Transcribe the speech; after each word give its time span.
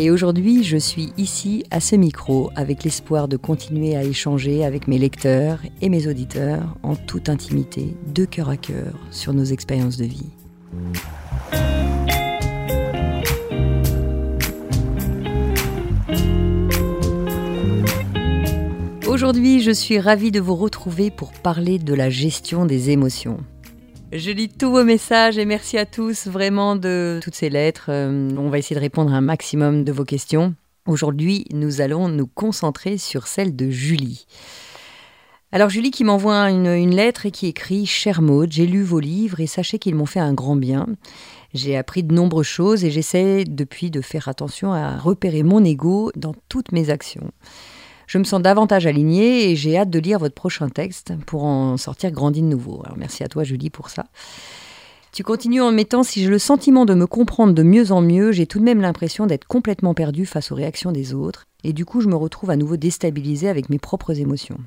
Et 0.00 0.12
aujourd'hui, 0.12 0.62
je 0.62 0.76
suis 0.76 1.12
ici 1.18 1.64
à 1.72 1.80
ce 1.80 1.96
micro 1.96 2.52
avec 2.54 2.84
l'espoir 2.84 3.26
de 3.26 3.36
continuer 3.36 3.96
à 3.96 4.04
échanger 4.04 4.64
avec 4.64 4.86
mes 4.86 4.96
lecteurs 4.96 5.58
et 5.82 5.88
mes 5.88 6.06
auditeurs 6.06 6.76
en 6.84 6.94
toute 6.94 7.28
intimité, 7.28 7.96
de 8.06 8.24
cœur 8.24 8.48
à 8.48 8.56
cœur, 8.56 8.94
sur 9.10 9.34
nos 9.34 9.42
expériences 9.42 9.96
de 9.96 10.04
vie. 10.04 10.30
Aujourd'hui, 19.08 19.62
je 19.62 19.72
suis 19.72 19.98
ravie 19.98 20.30
de 20.30 20.38
vous 20.38 20.54
retrouver 20.54 21.10
pour 21.10 21.32
parler 21.32 21.80
de 21.80 21.92
la 21.92 22.08
gestion 22.08 22.66
des 22.66 22.90
émotions. 22.90 23.38
Je 24.10 24.30
lis 24.30 24.48
tous 24.48 24.70
vos 24.70 24.84
messages 24.84 25.36
et 25.36 25.44
merci 25.44 25.76
à 25.76 25.84
tous 25.84 26.28
vraiment 26.28 26.76
de 26.76 27.20
toutes 27.22 27.34
ces 27.34 27.50
lettres. 27.50 27.90
Euh, 27.90 28.30
on 28.38 28.48
va 28.48 28.56
essayer 28.56 28.74
de 28.74 28.80
répondre 28.80 29.12
à 29.12 29.16
un 29.18 29.20
maximum 29.20 29.84
de 29.84 29.92
vos 29.92 30.04
questions. 30.04 30.54
Aujourd'hui, 30.86 31.44
nous 31.52 31.82
allons 31.82 32.08
nous 32.08 32.26
concentrer 32.26 32.96
sur 32.96 33.26
celle 33.26 33.54
de 33.54 33.68
Julie. 33.68 34.26
Alors 35.52 35.68
Julie 35.68 35.90
qui 35.90 36.04
m'envoie 36.04 36.50
une, 36.50 36.94
lettre 36.96 37.26
et 37.26 37.30
qui 37.30 37.48
écrit 37.48 37.84
Cher 37.84 38.22
Maud, 38.22 38.50
j'ai 38.50 38.66
lu 38.66 38.82
vos 38.82 38.98
livres 38.98 39.40
et 39.40 39.46
sachez 39.46 39.78
qu'ils 39.78 39.94
m'ont 39.94 40.06
fait 40.06 40.20
un 40.20 40.32
grand 40.32 40.56
bien. 40.56 40.86
J'ai 41.52 41.76
appris 41.76 42.02
de 42.02 42.14
nombreuses 42.14 42.46
choses 42.46 42.84
et 42.86 42.90
j'essaie 42.90 43.44
depuis 43.44 43.90
de 43.90 44.00
faire 44.00 44.28
attention 44.28 44.72
à 44.72 44.96
repérer 44.96 45.42
mon 45.42 45.62
ego 45.62 46.12
dans 46.16 46.34
toutes 46.48 46.72
mes 46.72 46.88
actions. 46.88 47.30
Je 48.08 48.16
me 48.16 48.24
sens 48.24 48.40
davantage 48.40 48.86
alignée 48.86 49.50
et 49.50 49.54
j'ai 49.54 49.76
hâte 49.76 49.90
de 49.90 49.98
lire 49.98 50.18
votre 50.18 50.34
prochain 50.34 50.70
texte 50.70 51.12
pour 51.26 51.44
en 51.44 51.76
sortir 51.76 52.10
grandi 52.10 52.40
de 52.40 52.46
nouveau. 52.46 52.82
Merci 52.96 53.22
à 53.22 53.28
toi 53.28 53.44
Julie 53.44 53.68
pour 53.68 53.90
ça. 53.90 54.06
Tu 55.12 55.22
continues 55.22 55.60
en 55.60 55.72
mettant 55.72 56.02
si 56.02 56.22
j'ai 56.22 56.30
le 56.30 56.38
sentiment 56.38 56.86
de 56.86 56.94
me 56.94 57.06
comprendre 57.06 57.52
de 57.52 57.62
mieux 57.62 57.92
en 57.92 58.00
mieux, 58.00 58.32
j'ai 58.32 58.46
tout 58.46 58.60
de 58.60 58.64
même 58.64 58.80
l'impression 58.80 59.26
d'être 59.26 59.46
complètement 59.46 59.92
perdue 59.92 60.24
face 60.24 60.50
aux 60.50 60.54
réactions 60.54 60.90
des 60.90 61.12
autres 61.12 61.44
et 61.64 61.74
du 61.74 61.84
coup 61.84 62.00
je 62.00 62.08
me 62.08 62.16
retrouve 62.16 62.48
à 62.48 62.56
nouveau 62.56 62.78
déstabilisée 62.78 63.50
avec 63.50 63.68
mes 63.68 63.78
propres 63.78 64.18
émotions. 64.18 64.58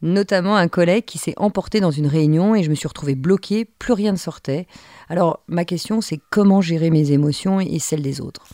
Notamment 0.00 0.54
un 0.54 0.68
collègue 0.68 1.04
qui 1.04 1.18
s'est 1.18 1.34
emporté 1.36 1.80
dans 1.80 1.90
une 1.90 2.06
réunion 2.06 2.54
et 2.54 2.62
je 2.62 2.70
me 2.70 2.76
suis 2.76 2.86
retrouvée 2.86 3.16
bloquée, 3.16 3.64
plus 3.64 3.92
rien 3.92 4.12
ne 4.12 4.16
sortait. 4.16 4.68
Alors 5.08 5.40
ma 5.48 5.64
question 5.64 6.00
c'est 6.00 6.20
comment 6.30 6.60
gérer 6.60 6.90
mes 6.90 7.10
émotions 7.10 7.58
et 7.58 7.80
celles 7.80 8.02
des 8.02 8.20
autres? 8.20 8.46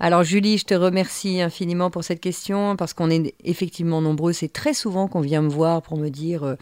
Alors 0.00 0.22
Julie, 0.22 0.58
je 0.58 0.64
te 0.64 0.74
remercie 0.74 1.40
infiniment 1.40 1.90
pour 1.90 2.04
cette 2.04 2.20
question 2.20 2.76
parce 2.76 2.92
qu'on 2.92 3.10
est 3.10 3.34
effectivement 3.42 4.00
nombreux. 4.00 4.32
C'est 4.32 4.52
très 4.52 4.72
souvent 4.72 5.08
qu'on 5.08 5.20
vient 5.20 5.42
me 5.42 5.48
voir 5.48 5.82
pour 5.82 5.98
me 5.98 6.08
dire 6.08 6.44
euh, 6.44 6.54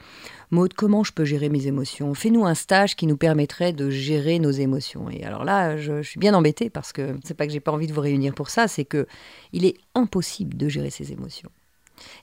Maud, 0.50 0.72
comment 0.72 1.04
je 1.04 1.12
peux 1.12 1.26
gérer 1.26 1.50
mes 1.50 1.66
émotions? 1.66 2.14
Fais-nous 2.14 2.46
un 2.46 2.54
stage 2.54 2.96
qui 2.96 3.06
nous 3.06 3.19
permettrait 3.19 3.75
de 3.75 3.91
gérer 3.91 4.38
nos 4.38 4.50
émotions. 4.50 5.10
Et 5.10 5.22
alors 5.22 5.44
là, 5.44 5.76
je, 5.76 6.02
suis 6.02 6.19
bien 6.19 6.32
embêtée 6.32 6.70
parce 6.70 6.94
que 6.94 7.19
c'est 7.25 7.34
pas 7.34 7.46
que 7.46 7.52
j'ai 7.52 7.60
pas 7.60 7.72
envie 7.72 7.86
de 7.86 7.92
vous 7.92 8.00
réunir 8.00 8.32
pour 8.32 8.48
ça, 8.48 8.69
c'est 8.69 8.86
que 8.86 9.06
il 9.52 9.66
est 9.66 9.76
impossible 9.94 10.56
de 10.56 10.69
gérer 10.69 10.91
ses 10.91 11.12
émotions. 11.12 11.50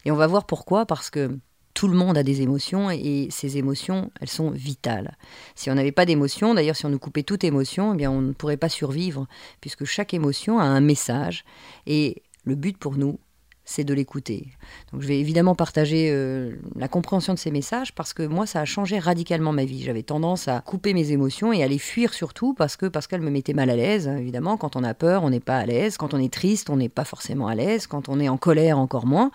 Et 0.06 0.12
on 0.12 0.16
va 0.16 0.26
voir 0.26 0.48
pourquoi 0.48 0.88
parce 0.88 1.12
que 1.12 1.38
tout 1.74 1.88
le 1.88 1.96
monde 1.96 2.18
a 2.18 2.24
des 2.24 2.42
émotions 2.42 2.90
et 2.92 3.28
ces 3.32 3.58
émotions, 3.58 4.12
elles 4.22 4.30
sont 4.30 4.52
vitales. 4.52 5.18
Si 5.56 5.72
on 5.72 5.76
n'avait 5.76 5.92
pas 5.92 6.06
d'émotions, 6.06 6.54
d'ailleurs 6.54 6.76
si 6.76 6.86
on 6.86 6.90
nous 6.90 7.00
coupait 7.00 7.24
toute 7.24 7.44
émotion, 7.44 7.94
eh 7.94 7.98
bien 7.98 8.12
on 8.12 8.22
ne 8.22 8.34
pourrait 8.34 8.58
pas 8.58 8.70
survivre, 8.70 9.28
puisque 9.62 9.86
chaque 9.86 10.14
émotion 10.14 10.60
a 10.60 10.64
un 10.64 10.82
message 10.82 11.46
et 11.88 12.22
le 12.46 12.56
but 12.56 12.78
pour 12.78 12.98
nous, 12.98 13.20
c'est 13.66 13.84
de 13.84 13.94
l'écouter. 13.94 14.48
Donc 14.92 15.02
je 15.02 15.08
vais 15.08 15.20
évidemment 15.20 15.56
partager 15.56 16.10
euh, 16.12 16.56
la 16.76 16.88
compréhension 16.88 17.34
de 17.34 17.40
ces 17.40 17.52
messages 17.52 17.96
parce 17.96 18.14
que 18.14 18.24
moi 18.24 18.46
ça 18.46 18.60
a 18.60 18.66
changé 18.66 19.00
radicalement 19.00 19.54
ma 19.54 19.64
vie. 19.64 19.84
J'avais 19.84 20.04
tendance 20.04 20.48
à 20.48 20.60
couper 20.60 20.94
mes 20.94 21.12
émotions 21.12 21.54
et 21.54 21.64
à 21.64 21.68
les 21.68 21.78
fuir 21.78 22.14
surtout 22.14 22.54
parce 22.54 22.76
que 22.76 22.88
parce 22.88 23.08
qu'elles 23.08 23.22
me 23.22 23.32
mettaient 23.32 23.54
mal 23.54 23.70
à 23.70 23.76
l'aise. 23.76 24.08
Évidemment, 24.08 24.58
quand 24.58 24.76
on 24.76 24.84
a 24.84 24.94
peur, 24.94 25.24
on 25.24 25.30
n'est 25.30 25.40
pas 25.40 25.58
à 25.58 25.66
l'aise. 25.66 25.98
Quand 25.98 26.14
on 26.14 26.20
est 26.20 26.34
triste, 26.34 26.70
on 26.70 26.76
n'est 26.76 26.90
pas 26.90 27.06
forcément 27.06 27.48
à 27.48 27.56
l'aise. 27.56 27.88
Quand 27.88 28.10
on 28.10 28.20
est 28.20 28.30
en 28.30 28.38
colère, 28.38 28.78
encore 28.78 29.06
moins. 29.06 29.32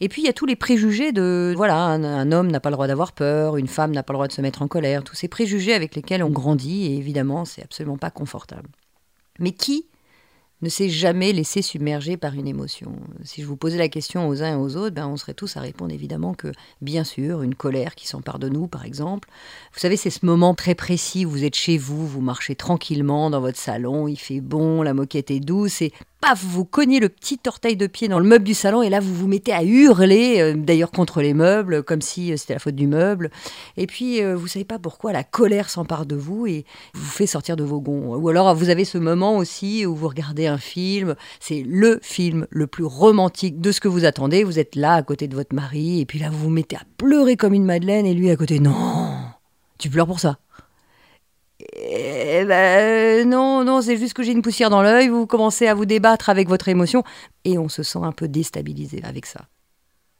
Et 0.00 0.08
puis 0.08 0.22
il 0.22 0.26
y 0.26 0.28
a 0.28 0.32
tous 0.32 0.46
les 0.46 0.56
préjugés 0.56 1.12
de 1.12 1.54
voilà, 1.56 1.76
un, 1.76 2.32
homme 2.32 2.50
n'a 2.50 2.60
pas 2.60 2.70
le 2.70 2.74
droit 2.74 2.86
d'avoir 2.86 3.12
peur, 3.12 3.56
une 3.56 3.68
femme 3.68 3.92
n'a 3.92 4.02
pas 4.02 4.12
le 4.12 4.16
droit 4.16 4.28
de 4.28 4.32
se 4.32 4.40
mettre 4.40 4.62
en 4.62 4.68
colère, 4.68 5.04
tous 5.04 5.14
ces 5.14 5.28
préjugés 5.28 5.74
avec 5.74 5.94
lesquels 5.94 6.22
on 6.22 6.30
grandit 6.30 6.86
et 6.86 6.96
évidemment, 6.96 7.44
c'est 7.44 7.62
absolument 7.62 7.98
pas 7.98 8.10
confortable. 8.10 8.68
Mais 9.38 9.52
qui 9.52 9.86
ne 10.62 10.70
s'est 10.70 10.88
jamais 10.88 11.32
laissé 11.32 11.60
submerger 11.60 12.16
par 12.16 12.34
une 12.34 12.48
émotion? 12.48 12.92
Si 13.22 13.42
je 13.42 13.46
vous 13.46 13.56
posais 13.56 13.76
la 13.76 13.88
question 13.88 14.26
aux 14.26 14.42
uns 14.42 14.52
et 14.52 14.56
aux 14.56 14.76
autres, 14.76 14.94
ben 14.94 15.06
on 15.06 15.16
serait 15.16 15.34
tous 15.34 15.56
à 15.56 15.60
répondre 15.60 15.92
évidemment 15.92 16.32
que, 16.32 16.50
bien 16.80 17.04
sûr, 17.04 17.42
une 17.42 17.54
colère 17.54 17.94
qui 17.94 18.06
s'empare 18.06 18.38
de 18.38 18.48
nous, 18.48 18.66
par 18.66 18.84
exemple. 18.86 19.28
Vous 19.74 19.80
savez, 19.80 19.96
c'est 19.96 20.10
ce 20.10 20.24
moment 20.24 20.54
très 20.54 20.74
précis 20.74 21.26
où 21.26 21.30
vous 21.30 21.44
êtes 21.44 21.56
chez 21.56 21.76
vous, 21.76 22.06
vous 22.06 22.22
marchez 22.22 22.54
tranquillement 22.54 23.28
dans 23.28 23.40
votre 23.40 23.58
salon, 23.58 24.08
il 24.08 24.16
fait 24.16 24.40
bon, 24.40 24.82
la 24.82 24.94
moquette 24.94 25.30
est 25.30 25.40
douce, 25.40 25.82
et 25.82 25.92
vous 26.34 26.64
cognez 26.64 27.00
le 27.00 27.08
petit 27.08 27.38
orteil 27.46 27.76
de 27.76 27.86
pied 27.86 28.08
dans 28.08 28.18
le 28.18 28.26
meuble 28.26 28.44
du 28.44 28.54
salon 28.54 28.82
et 28.82 28.90
là 28.90 29.00
vous 29.00 29.14
vous 29.14 29.28
mettez 29.28 29.52
à 29.52 29.62
hurler, 29.62 30.40
euh, 30.40 30.54
d'ailleurs 30.56 30.90
contre 30.90 31.22
les 31.22 31.34
meubles, 31.34 31.82
comme 31.82 32.00
si 32.00 32.32
euh, 32.32 32.36
c'était 32.36 32.54
la 32.54 32.58
faute 32.58 32.74
du 32.74 32.86
meuble. 32.86 33.30
Et 33.76 33.86
puis 33.86 34.22
euh, 34.22 34.34
vous 34.34 34.46
savez 34.46 34.64
pas 34.64 34.78
pourquoi 34.78 35.12
la 35.12 35.24
colère 35.24 35.70
s'empare 35.70 36.06
de 36.06 36.16
vous 36.16 36.46
et 36.46 36.64
vous 36.94 37.10
fait 37.10 37.26
sortir 37.26 37.56
de 37.56 37.64
vos 37.64 37.80
gonds. 37.80 38.16
Ou 38.16 38.28
alors 38.28 38.54
vous 38.54 38.68
avez 38.68 38.84
ce 38.84 38.98
moment 38.98 39.36
aussi 39.36 39.86
où 39.86 39.94
vous 39.94 40.08
regardez 40.08 40.46
un 40.46 40.58
film, 40.58 41.14
c'est 41.40 41.62
le 41.66 41.98
film 42.02 42.46
le 42.50 42.66
plus 42.66 42.84
romantique 42.84 43.60
de 43.60 43.72
ce 43.72 43.80
que 43.80 43.88
vous 43.88 44.04
attendez. 44.04 44.44
Vous 44.44 44.58
êtes 44.58 44.74
là 44.74 44.94
à 44.94 45.02
côté 45.02 45.28
de 45.28 45.34
votre 45.34 45.54
mari 45.54 46.00
et 46.00 46.06
puis 46.06 46.18
là 46.18 46.30
vous 46.30 46.38
vous 46.38 46.50
mettez 46.50 46.76
à 46.76 46.82
pleurer 46.98 47.36
comme 47.36 47.54
une 47.54 47.64
madeleine 47.64 48.06
et 48.06 48.14
lui 48.14 48.30
à 48.30 48.36
côté 48.36 48.58
non, 48.58 48.74
tu 49.78 49.90
pleures 49.90 50.06
pour 50.06 50.20
ça. 50.20 50.38
Eh 51.74 52.44
ben, 52.44 53.28
non, 53.28 53.64
non, 53.64 53.82
c'est 53.82 53.96
juste 53.96 54.14
que 54.14 54.22
j'ai 54.22 54.32
une 54.32 54.42
poussière 54.42 54.70
dans 54.70 54.82
l'œil, 54.82 55.08
vous 55.08 55.26
commencez 55.26 55.66
à 55.66 55.74
vous 55.74 55.86
débattre 55.86 56.28
avec 56.28 56.48
votre 56.48 56.68
émotion, 56.68 57.02
et 57.44 57.58
on 57.58 57.68
se 57.68 57.82
sent 57.82 58.00
un 58.02 58.12
peu 58.12 58.28
déstabilisé 58.28 59.00
avec 59.04 59.26
ça. 59.26 59.42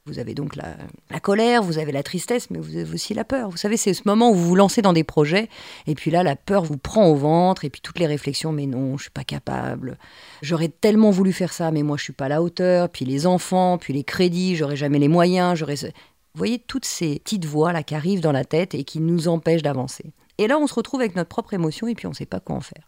Vous 0.06 0.20
avez 0.20 0.34
donc 0.34 0.54
la, 0.54 1.20
colère, 1.20 1.64
vous 1.64 1.78
avez 1.78 1.90
la 1.90 2.04
tristesse, 2.04 2.48
mais 2.50 2.60
vous 2.60 2.76
avez 2.76 2.94
aussi 2.94 3.12
la 3.12 3.24
peur. 3.24 3.50
Vous 3.50 3.56
savez, 3.56 3.76
c'est 3.76 3.92
ce 3.92 4.02
moment 4.06 4.30
où 4.30 4.34
vous 4.34 4.46
vous 4.46 4.54
lancez 4.54 4.80
dans 4.80 4.92
des 4.92 5.02
projets, 5.02 5.48
et 5.88 5.96
puis 5.96 6.12
là, 6.12 6.22
la 6.22 6.36
peur 6.36 6.62
vous 6.62 6.76
prend 6.76 7.08
au 7.08 7.16
ventre, 7.16 7.64
et 7.64 7.70
puis 7.70 7.80
toutes 7.80 7.98
les 7.98 8.06
réflexions, 8.06 8.52
mais 8.52 8.66
non, 8.66 8.96
je 8.96 9.02
suis 9.02 9.10
pas 9.10 9.24
capable. 9.24 9.98
J'aurais 10.42 10.68
tellement 10.68 11.10
voulu 11.10 11.32
faire 11.32 11.52
ça, 11.52 11.72
mais 11.72 11.82
moi, 11.82 11.96
je 11.96 12.04
suis 12.04 12.12
pas 12.12 12.26
à 12.26 12.28
la 12.28 12.40
hauteur. 12.40 12.88
Puis 12.88 13.04
les 13.04 13.26
enfants, 13.26 13.78
puis 13.78 13.94
les 13.94 14.04
crédits, 14.04 14.54
j'aurais 14.54 14.76
jamais 14.76 15.00
les 15.00 15.08
moyens. 15.08 15.58
J'aurais. 15.58 15.74
Vous 15.74 16.38
voyez 16.38 16.60
toutes 16.60 16.84
ces 16.84 17.18
petites 17.18 17.46
voix 17.46 17.72
là 17.72 17.82
qui 17.82 17.96
arrivent 17.96 18.20
dans 18.20 18.30
la 18.30 18.44
tête 18.44 18.74
et 18.74 18.84
qui 18.84 19.00
nous 19.00 19.26
empêchent 19.26 19.62
d'avancer. 19.62 20.12
Et 20.38 20.46
là, 20.48 20.58
on 20.58 20.66
se 20.66 20.74
retrouve 20.74 21.00
avec 21.00 21.16
notre 21.16 21.28
propre 21.28 21.54
émotion 21.54 21.88
et 21.88 21.94
puis 21.94 22.06
on 22.06 22.10
ne 22.10 22.14
sait 22.14 22.26
pas 22.26 22.40
quoi 22.40 22.56
en 22.56 22.60
faire. 22.60 22.82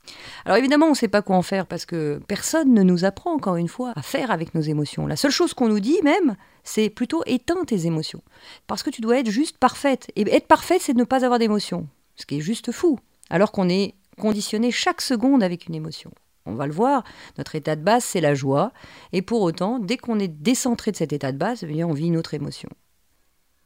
Alors 0.44 0.58
évidemment, 0.58 0.86
on 0.86 0.90
ne 0.90 0.94
sait 0.94 1.08
pas 1.08 1.22
quoi 1.22 1.36
en 1.36 1.42
faire 1.42 1.66
parce 1.66 1.86
que 1.86 2.20
personne 2.28 2.74
ne 2.74 2.82
nous 2.82 3.04
apprend, 3.04 3.32
encore 3.32 3.56
une 3.56 3.68
fois, 3.68 3.92
à 3.96 4.02
faire 4.02 4.30
avec 4.30 4.54
nos 4.54 4.60
émotions. 4.60 5.06
La 5.06 5.16
seule 5.16 5.30
chose 5.30 5.54
qu'on 5.54 5.68
nous 5.68 5.80
dit 5.80 5.98
même, 6.02 6.36
c'est 6.62 6.90
plutôt 6.90 7.22
éteins 7.26 7.64
tes 7.64 7.86
émotions. 7.86 8.22
Parce 8.66 8.82
que 8.82 8.90
tu 8.90 9.00
dois 9.00 9.18
être 9.18 9.30
juste 9.30 9.56
parfaite. 9.56 10.10
Et 10.16 10.30
être 10.34 10.46
parfaite, 10.46 10.82
c'est 10.82 10.94
ne 10.94 11.04
pas 11.04 11.24
avoir 11.24 11.38
d'émotion. 11.38 11.88
Ce 12.16 12.26
qui 12.26 12.38
est 12.38 12.42
juste 12.42 12.72
fou. 12.72 12.98
Alors 13.30 13.52
qu'on 13.52 13.68
est 13.68 13.94
conditionné 14.18 14.70
chaque 14.70 15.00
seconde 15.00 15.42
avec 15.42 15.66
une 15.68 15.74
émotion. 15.74 16.10
On 16.44 16.54
va 16.54 16.66
le 16.66 16.72
voir, 16.72 17.04
notre 17.36 17.54
état 17.54 17.76
de 17.76 17.82
base, 17.82 18.04
c'est 18.04 18.20
la 18.20 18.34
joie. 18.34 18.72
Et 19.12 19.22
pour 19.22 19.42
autant, 19.42 19.78
dès 19.78 19.98
qu'on 19.98 20.18
est 20.18 20.28
décentré 20.28 20.90
de 20.90 20.96
cet 20.96 21.12
état 21.12 21.30
de 21.30 21.36
base, 21.38 21.64
eh 21.68 21.84
on 21.84 21.92
vit 21.92 22.06
une 22.06 22.16
autre 22.16 22.34
émotion. 22.34 22.70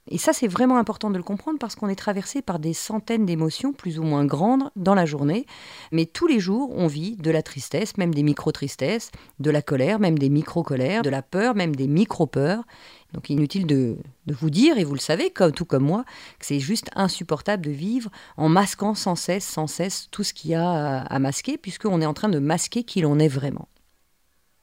Et 0.09 0.19
ça, 0.19 0.33
c'est 0.33 0.49
vraiment 0.49 0.79
important 0.79 1.11
de 1.11 1.17
le 1.17 1.23
comprendre 1.23 1.59
parce 1.59 1.77
qu'on 1.77 1.89
est 1.89 1.95
traversé 1.95 2.43
par 2.43 2.59
des 2.59 2.73
centaines 2.73 3.25
d'émotions 3.25 3.73
plus 3.73 4.01
ou 4.01 4.03
moins 4.03 4.25
grandes 4.25 4.71
dans 4.75 4.95
la 4.95 5.07
journée. 5.07 5.47
Mais 5.93 6.07
tous 6.07 6.27
les 6.27 6.41
jours, 6.41 6.73
on 6.75 6.89
vit 6.89 7.17
de 7.17 7.31
la 7.31 7.43
tristesse, 7.43 7.97
même 7.97 8.13
des 8.13 8.25
micro-tristesses, 8.25 9.13
de 9.39 9.51
la 9.51 9.63
colère, 9.63 10.01
même 10.01 10.19
des 10.19 10.29
micro-colères, 10.29 11.03
de 11.03 11.11
la 11.11 11.23
peur, 11.23 11.55
même 11.55 11.77
des 11.77 11.87
micro-peurs. 11.87 12.65
Donc 13.13 13.31
inutile 13.31 13.67
de, 13.67 13.97
vous 14.27 14.51
dire, 14.51 14.77
et 14.77 14.85
vous 14.85 14.95
le 14.95 15.01
savez, 15.01 15.31
comme, 15.31 15.53
tout 15.53 15.67
comme 15.67 15.85
moi, 15.85 16.05
que 16.41 16.47
c'est 16.47 16.61
juste 16.61 16.91
insupportable 16.97 17.65
de 17.65 17.71
vivre 17.71 18.11
en 18.37 18.49
masquant 18.49 18.95
sans 18.95 19.15
cesse, 19.15 19.47
sans 19.47 19.67
cesse 19.67 20.09
tout 20.11 20.25
ce 20.25 20.35
qu'il 20.35 20.51
y 20.51 20.55
a 20.55 20.69
à, 20.69 21.03
à 21.03 21.19
masquer, 21.21 21.59
puisqu'on 21.59 22.01
est 22.01 22.07
en 22.07 22.15
train 22.15 22.29
de 22.29 22.39
masquer 22.39 22.83
qui 22.83 23.03
l'on 23.03 23.19
est 23.19 23.29
vraiment. 23.29 23.69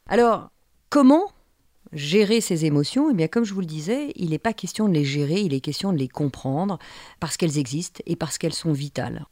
Alors, 0.07 0.49
Comment 0.89 1.27
gérer 1.93 2.41
ces 2.41 2.65
émotions 2.65 3.09
Eh 3.11 3.13
bien, 3.13 3.27
comme 3.27 3.43
je 3.43 3.53
vous 3.53 3.61
le 3.61 3.65
disais, 3.65 4.11
il 4.15 4.31
n'est 4.31 4.39
pas 4.39 4.53
question 4.53 4.87
de 4.87 4.93
les 4.93 5.05
gérer, 5.05 5.41
il 5.41 5.53
est 5.53 5.59
question 5.59 5.91
de 5.91 5.97
les 5.97 6.07
comprendre 6.07 6.79
parce 7.19 7.37
qu'elles 7.37 7.57
existent 7.57 8.01
et 8.05 8.15
parce 8.15 8.37
qu'elles 8.37 8.53
sont 8.53 8.73
vitales. 8.73 9.25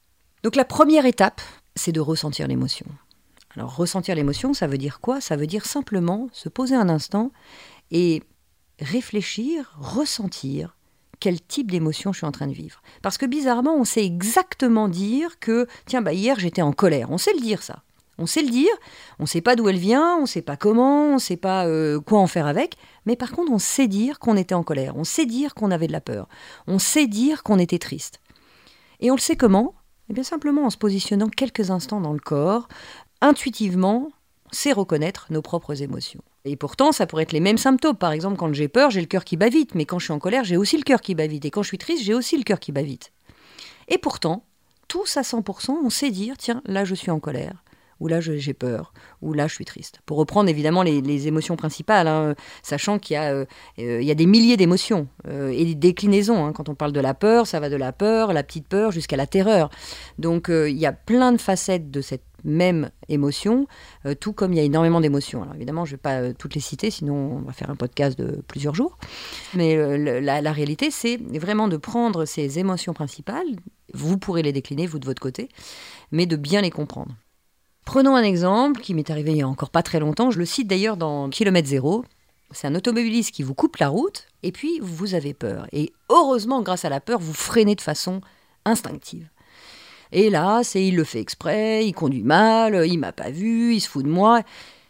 Donc 0.44 0.56
la 0.56 0.65
première 0.65 1.06
étape, 1.06 1.42
c'est 1.75 1.92
de 1.92 2.00
ressentir 2.00 2.48
l'émotion. 2.48 2.86
Alors 3.56 3.75
ressentir 3.75 4.15
l'émotion, 4.15 4.54
ça 4.54 4.68
veut 4.68 4.77
dire 4.77 5.00
quoi? 5.00 5.21
Ça 5.21 5.36
veut 5.36 5.48
dire 5.48 5.65
simplement 5.65 6.30
se 6.31 6.50
poser 6.50 6.75
un 6.75 6.89
instant 6.89 7.31
et 7.92 8.21
réfléchir, 8.80 9.75
ressentir 9.80 10.75
quel 11.19 11.42
type 11.42 11.71
d'émotion 11.71 12.13
je 12.13 12.19
suis 12.19 12.27
en 12.27 12.31
train 12.31 12.48
de 12.48 12.54
vivre. 12.54 12.81
Parce 13.01 13.18
que 13.18 13.25
bizarrement, 13.25 13.75
on 13.75 13.86
sait 13.86 14.06
exactement 14.06 14.88
dire 14.88 15.39
que, 15.39 15.68
tiens, 15.86 16.01
bah 16.01 16.13
hier 16.13 16.39
j'étais 16.39 16.62
en 16.62 16.71
colère. 16.71 17.09
On 17.12 17.18
sait 17.18 17.33
le 17.33 17.42
dire 17.42 17.63
ça. 17.63 17.83
On 18.18 18.25
sait 18.25 18.42
le 18.42 18.50
dire, 18.50 18.72
on 19.19 19.24
ne 19.24 19.28
sait 19.28 19.42
pas 19.42 19.56
d'où 19.56 19.69
elle 19.69 19.78
vient, 19.78 20.16
on 20.18 20.22
ne 20.22 20.28
sait 20.28 20.42
pas 20.42 20.58
comment, 20.58 21.10
on 21.10 21.14
ne 21.16 21.19
sait 21.19 21.38
pas 21.38 21.68
euh, 21.68 22.00
quoi 22.00 22.19
en 22.19 22.28
faire 22.28 22.48
avec, 22.48 22.75
mais 23.06 23.16
par 23.16 23.31
contre 23.31 23.52
on 23.52 23.60
sait 23.60 23.88
dire 23.88 24.19
qu'on 24.19 24.36
était 24.36 24.56
en 24.56 24.64
colère, 24.64 24.98
on 24.98 25.04
sait 25.04 25.25
dire 25.25 25.54
qu'on 25.54 25.72
avait 25.72 25.88
de 25.88 25.92
la 25.92 26.02
peur, 26.02 26.28
on 26.66 26.80
sait 26.80 27.08
dire 27.08 27.44
qu'on 27.44 27.60
était 27.60 27.80
triste. 27.80 28.19
Et 29.00 29.12
on 29.12 29.16
le 29.16 29.22
sait 29.22 29.36
comment? 29.36 29.75
Eh 30.10 30.14
bien 30.14 30.24
simplement 30.24 30.66
en 30.66 30.69
se 30.69 30.78
positionnant 30.78 31.30
quelques 31.30 31.69
instants 31.69 32.02
dans 32.02 32.14
le 32.14 32.19
corps, 32.19 32.68
intuitivement, 33.22 34.10
c'est 34.52 34.72
reconnaître 34.72 35.28
nos 35.30 35.42
propres 35.42 35.81
émotions. 35.81 36.22
Et 36.46 36.56
pourtant, 36.56 36.94
ça 36.94 37.06
pourrait 37.06 37.24
être 37.24 37.34
les 37.34 37.42
mêmes 37.42 37.58
symptômes. 37.58 37.98
Par 37.98 38.14
exemple, 38.14 38.38
quand 38.38 38.54
j'ai 38.54 38.69
peur, 38.69 38.90
j'ai 38.90 39.02
le 39.02 39.08
cœur 39.08 39.25
qui 39.25 39.36
bat 39.36 39.50
vite, 39.50 39.75
mais 39.75 39.86
quand 39.86 40.00
je 40.00 40.06
suis 40.06 40.14
en 40.14 40.19
colère, 40.19 40.46
j'ai 40.46 40.56
aussi 40.56 40.78
le 40.78 40.84
cœur 40.84 41.02
qui 41.02 41.14
bat 41.14 41.28
vite. 41.28 41.44
Et 41.44 41.52
quand 41.52 41.62
je 41.62 41.68
suis 41.68 41.78
triste, 41.78 42.04
j'ai 42.04 42.14
aussi 42.14 42.38
le 42.38 42.44
cœur 42.44 42.62
qui 42.62 42.72
bat 42.72 42.84
vite. 42.84 43.12
Et 43.90 43.98
pourtant, 43.98 44.46
tous 44.88 45.18
à 45.18 45.22
100%, 45.22 45.72
on 45.84 45.90
sait 45.90 46.12
dire, 46.12 46.36
tiens, 46.38 46.62
là 46.66 46.86
je 46.86 46.96
suis 46.96 47.12
en 47.12 47.19
colère, 47.19 47.64
ou 47.99 48.07
là 48.07 48.19
j'ai 48.21 48.53
peur, 48.53 48.94
ou 49.21 49.33
là 49.33 49.47
je 49.47 49.55
suis 49.55 49.65
triste. 49.65 50.01
Pour 50.05 50.17
reprendre 50.17 50.49
évidemment 50.49 50.83
les, 50.83 51.27
émotions 51.27 51.55
principales, 51.55 52.07
hein, 52.07 52.35
sachant 52.61 52.99
qu'il 52.99 53.15
y, 53.15 53.19
euh, 53.19 53.45
euh, 53.79 54.01
y, 54.01 54.11
a 54.11 54.15
des 54.15 54.25
milliers 54.25 54.57
d'émotions 54.57 55.07
euh, 55.27 55.49
et 55.49 55.65
des 55.65 55.75
déclinaisons. 55.75 56.45
Hein. 56.45 56.53
Quand 56.53 56.69
on 56.69 56.75
parle 56.75 56.91
de 56.91 56.99
la 56.99 57.13
peur, 57.13 57.47
ça 57.47 57.59
va 57.59 57.69
de 57.69 57.75
la 57.75 57.91
peur, 57.91 58.33
la 58.33 58.44
petite 58.44 58.67
peur, 58.67 58.91
jusqu'à 58.91 59.17
la 59.17 59.27
terreur. 59.27 59.69
Donc 60.19 60.49
il 60.49 60.77
y 60.77 60.85
a 60.85 60.94
plein 60.94 61.31
de 61.31 61.38
facettes 61.38 61.89
de 61.91 62.01
cette 62.01 62.23
même 62.44 62.91
émotion, 63.09 63.67
tout 64.19 64.31
comme 64.31 64.53
il 64.53 64.57
y 64.57 64.59
a 64.59 64.63
énormément 64.63 65.01
d'émotions. 65.01 65.41
Alors 65.41 65.55
évidemment, 65.55 65.85
je 65.85 65.94
ne 65.94 65.95
vais 65.95 66.01
pas 66.01 66.33
toutes 66.33 66.53
les 66.55 66.61
citer, 66.61 66.91
sinon 66.91 67.15
on 67.15 67.41
va 67.41 67.51
faire 67.51 67.69
un 67.69 67.75
podcast 67.75 68.17
de 68.17 68.41
plusieurs 68.47 68.75
jours. 68.75 68.97
Mais 69.55 69.75
la 70.21 70.51
réalité, 70.51 70.91
c'est 70.91 71.17
vraiment 71.17 71.67
de 71.67 71.77
prendre 71.77 72.25
ces 72.25 72.59
émotions 72.59 72.94
principales, 72.94 73.47
vous 73.94 74.17
pourrez 74.17 74.44
les 74.44 74.51
décliner, 74.51 74.85
vous 74.85 74.99
de 74.99 75.05
votre 75.05 75.21
côté, 75.21 75.49
mais 76.11 76.25
de 76.25 76.35
bien 76.35 76.61
les 76.61 76.71
comprendre. 76.71 77.15
Prenons 77.88 78.18
un 78.18 78.24
exemple 78.24 78.81
qui 78.81 78.94
m'est 78.94 79.10
arrivé 79.10 79.31
il 79.31 79.38
y 79.38 79.42
a 79.42 79.48
encore 79.48 79.69
pas 79.69 79.81
très 79.81 80.01
longtemps. 80.01 80.30
Je 80.30 80.39
le 80.39 80.45
cite 80.45 80.68
d'ailleurs 80.68 80.98
dans 80.98 81.30
Kilomètre 81.30 81.69
Zéro. 81.69 82.04
C'est 82.51 82.68
un 82.68 82.75
automobiliste 82.75 83.31
qui 83.31 83.44
vous 83.44 83.54
coupe 83.54 83.78
la 83.78 83.88
route 83.88 84.28
et 84.44 84.51
puis 84.51 84.81
vous 84.81 85.13
avez 85.13 85.34
peur. 85.34 85.68
Et 85.72 85.94
heureusement, 86.10 86.62
grâce 86.62 86.84
à 86.84 86.89
la 86.89 87.00
peur, 87.00 87.18
vous 87.18 87.34
freinez 87.34 87.75
de 87.75 87.81
façon 87.81 88.19
instinctive. 88.66 89.30
Et 90.12 90.30
là, 90.30 90.66
c'est 90.66 90.86
il 90.86 90.98
le 90.98 91.06
fait 91.06 91.22
exprès, 91.22 91.88
il 91.88 91.94
conduit 91.94 92.24
mal, 92.24 92.86
il 92.86 92.98
m'a 92.98 93.13
pas 93.13 93.30
vu, 93.30 93.75
il 93.75 93.80
se 93.80 93.88
fout 93.88 94.04
de 94.04 94.10
moi. 94.10 94.42